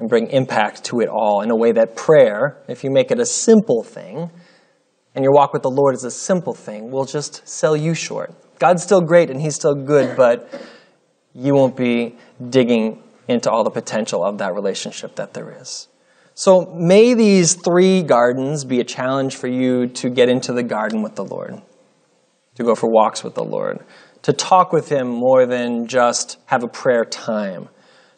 and 0.00 0.08
bring 0.08 0.28
impact 0.28 0.82
to 0.84 1.00
it 1.00 1.08
all 1.08 1.42
in 1.42 1.50
a 1.50 1.56
way 1.56 1.72
that 1.72 1.94
prayer, 1.94 2.56
if 2.66 2.82
you 2.82 2.90
make 2.90 3.10
it 3.10 3.20
a 3.20 3.26
simple 3.26 3.82
thing, 3.82 4.30
and 5.14 5.22
your 5.22 5.32
walk 5.32 5.52
with 5.52 5.62
the 5.62 5.70
Lord 5.70 5.94
is 5.94 6.04
a 6.04 6.10
simple 6.10 6.54
thing, 6.54 6.90
will 6.90 7.04
just 7.04 7.46
sell 7.46 7.76
you 7.76 7.94
short. 7.94 8.32
God's 8.58 8.82
still 8.82 9.02
great 9.02 9.30
and 9.30 9.40
He's 9.40 9.54
still 9.54 9.74
good, 9.74 10.16
but 10.16 10.50
you 11.34 11.54
won't 11.54 11.76
be 11.76 12.16
digging 12.48 13.02
into 13.28 13.50
all 13.50 13.62
the 13.62 13.70
potential 13.70 14.24
of 14.24 14.38
that 14.38 14.54
relationship 14.54 15.16
that 15.16 15.34
there 15.34 15.54
is. 15.60 15.88
So 16.34 16.72
may 16.74 17.12
these 17.12 17.54
three 17.54 18.02
gardens 18.02 18.64
be 18.64 18.80
a 18.80 18.84
challenge 18.84 19.36
for 19.36 19.48
you 19.48 19.86
to 19.88 20.08
get 20.08 20.30
into 20.30 20.52
the 20.52 20.62
garden 20.62 21.02
with 21.02 21.14
the 21.14 21.24
Lord, 21.24 21.60
to 22.54 22.62
go 22.62 22.74
for 22.74 22.90
walks 22.90 23.22
with 23.22 23.34
the 23.34 23.44
Lord, 23.44 23.84
to 24.22 24.32
talk 24.32 24.72
with 24.72 24.88
Him 24.88 25.08
more 25.08 25.44
than 25.44 25.86
just 25.86 26.38
have 26.46 26.62
a 26.62 26.68
prayer 26.68 27.04
time, 27.04 27.68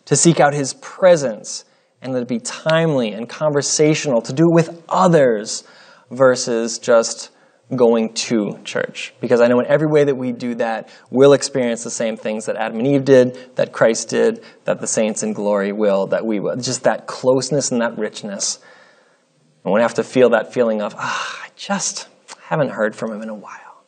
to 0.05 0.14
seek 0.14 0.38
out 0.38 0.55
His 0.55 0.75
presence 0.75 1.64
and 2.03 2.15
that 2.15 2.23
it 2.23 2.29
be 2.29 2.41
timely 2.41 3.12
and 3.12 3.29
conversational, 3.29 4.21
to 4.23 4.33
do 4.33 4.51
it 4.51 4.55
with 4.55 4.83
others 4.88 5.65
versus 6.11 6.79
just 6.79 7.31
going 7.75 8.12
to 8.12 8.59
church. 8.65 9.15
Because 9.21 9.41
I 9.41 9.47
know 9.47 9.61
in 9.61 9.67
every 9.67 9.87
way 9.87 10.05
that 10.05 10.17
we 10.17 10.33
do 10.33 10.57
that, 10.57 10.91
we'll 11.11 11.33
experience 11.33 11.85
the 11.85 11.91
same 11.91 12.17
things 12.17 12.47
that 12.47 12.57
Adam 12.57 12.79
and 12.79 12.87
Eve 12.88 13.05
did, 13.05 13.57
that 13.57 13.73
Christ 13.73 14.09
did, 14.09 14.45
that 14.65 14.81
the 14.81 14.87
saints 14.87 15.23
in 15.23 15.33
glory 15.33 15.73
will, 15.73 16.09
that 16.09 16.27
we 16.27 16.41
will. 16.41 16.57
Just 16.57 16.83
that 16.83 17.07
closeness 17.07 17.71
and 17.71 17.81
that 17.81 17.97
richness. 17.97 18.59
And 19.65 19.73
we 19.73 19.81
have 19.81 19.95
to 19.95 20.05
feel 20.05 20.31
that 20.31 20.53
feeling 20.53 20.83
of, 20.83 20.95
ah, 20.99 21.45
I 21.45 21.49
just 21.57 22.09
haven't 22.43 22.71
heard 22.71 22.95
from 22.95 23.12
him 23.12 23.23
in 23.23 23.29
a 23.29 23.35
while. 23.35 23.85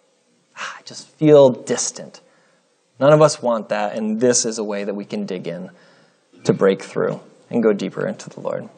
Ah, 0.57 0.77
I 0.79 0.83
just 0.85 1.09
feel 1.09 1.51
distant. 1.51 2.21
None 3.01 3.13
of 3.13 3.21
us 3.21 3.43
want 3.43 3.71
that, 3.71 3.99
and 3.99 4.21
this 4.21 4.47
is 4.47 4.59
a 4.59 4.65
way 4.65 4.85
that 4.85 4.95
we 4.95 5.05
can 5.05 5.27
dig 5.27 5.49
in 5.49 5.71
to 6.45 6.53
break 6.53 6.83
through 6.83 7.21
and 7.55 7.63
go 7.63 7.73
deeper 7.73 8.07
into 8.07 8.29
the 8.29 8.41
Lord. 8.41 8.69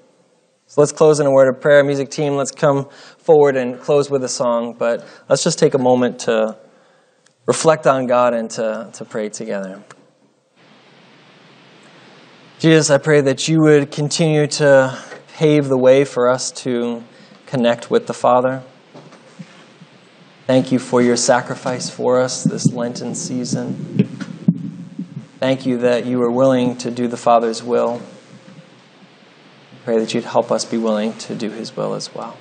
So 0.68 0.80
let's 0.80 0.92
close 0.92 1.20
in 1.20 1.26
a 1.26 1.30
word 1.30 1.48
of 1.48 1.60
prayer. 1.60 1.82
Music 1.82 2.10
team, 2.10 2.36
let's 2.36 2.50
come 2.50 2.88
forward 3.18 3.56
and 3.56 3.80
close 3.80 4.10
with 4.10 4.22
a 4.24 4.28
song, 4.28 4.74
but 4.78 5.06
let's 5.28 5.42
just 5.42 5.58
take 5.58 5.74
a 5.74 5.78
moment 5.78 6.20
to 6.20 6.56
reflect 7.46 7.86
on 7.86 8.06
God 8.06 8.34
and 8.34 8.50
to, 8.50 8.90
to 8.92 9.04
pray 9.04 9.28
together. 9.28 9.82
Jesus, 12.58 12.90
I 12.90 12.98
pray 12.98 13.20
that 13.20 13.48
you 13.48 13.60
would 13.60 13.90
continue 13.90 14.46
to 14.46 14.98
pave 15.34 15.68
the 15.68 15.78
way 15.78 16.04
for 16.04 16.28
us 16.28 16.50
to 16.52 17.04
connect 17.46 17.90
with 17.90 18.06
the 18.06 18.14
Father. 18.14 18.62
Thank 20.46 20.72
you 20.72 20.78
for 20.78 21.02
your 21.02 21.16
sacrifice 21.16 21.90
for 21.90 22.20
us 22.20 22.44
this 22.44 22.72
Lenten 22.72 23.14
season. 23.14 24.08
Thank 25.38 25.66
you 25.66 25.78
that 25.78 26.06
you 26.06 26.20
are 26.22 26.30
willing 26.30 26.76
to 26.78 26.90
do 26.90 27.06
the 27.06 27.16
Father's 27.16 27.62
will. 27.62 28.00
Pray 29.86 30.00
that 30.00 30.12
you'd 30.14 30.24
help 30.24 30.50
us 30.50 30.64
be 30.64 30.76
willing 30.76 31.12
to 31.12 31.36
do 31.36 31.48
his 31.48 31.76
will 31.76 31.94
as 31.94 32.12
well. 32.12 32.36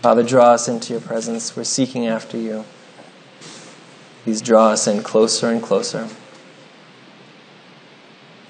Father, 0.00 0.22
draw 0.22 0.52
us 0.52 0.66
into 0.66 0.94
your 0.94 1.02
presence. 1.02 1.54
We're 1.54 1.64
seeking 1.64 2.06
after 2.06 2.38
you. 2.38 2.64
Please 4.24 4.40
draw 4.40 4.70
us 4.70 4.86
in 4.86 5.02
closer 5.02 5.50
and 5.50 5.62
closer. 5.62 6.08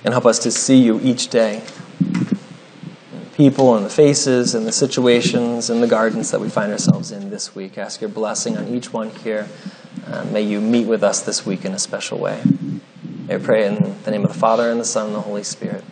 And 0.04 0.14
help 0.14 0.26
us 0.26 0.38
to 0.38 0.52
see 0.52 0.76
you 0.76 1.00
each 1.02 1.26
day. 1.26 1.64
People 3.34 3.74
and 3.74 3.84
the 3.84 3.90
faces 3.90 4.54
and 4.54 4.64
the 4.64 4.70
situations 4.70 5.70
and 5.70 5.82
the 5.82 5.88
gardens 5.88 6.30
that 6.30 6.40
we 6.40 6.48
find 6.48 6.70
ourselves 6.70 7.10
in 7.10 7.30
this 7.30 7.52
week. 7.52 7.78
Ask 7.78 8.00
your 8.00 8.10
blessing 8.10 8.56
on 8.56 8.68
each 8.68 8.92
one 8.92 9.10
here. 9.10 9.48
Uh, 10.06 10.22
may 10.26 10.42
you 10.42 10.60
meet 10.60 10.86
with 10.86 11.02
us 11.02 11.20
this 11.20 11.44
week 11.44 11.64
in 11.64 11.72
a 11.72 11.80
special 11.80 12.18
way. 12.18 12.40
I 13.28 13.38
pray 13.38 13.66
in 13.66 13.96
the 14.04 14.12
name 14.12 14.22
of 14.22 14.32
the 14.32 14.38
Father, 14.38 14.70
and 14.70 14.78
the 14.78 14.84
Son, 14.84 15.06
and 15.06 15.16
the 15.16 15.20
Holy 15.22 15.42
Spirit. 15.42 15.82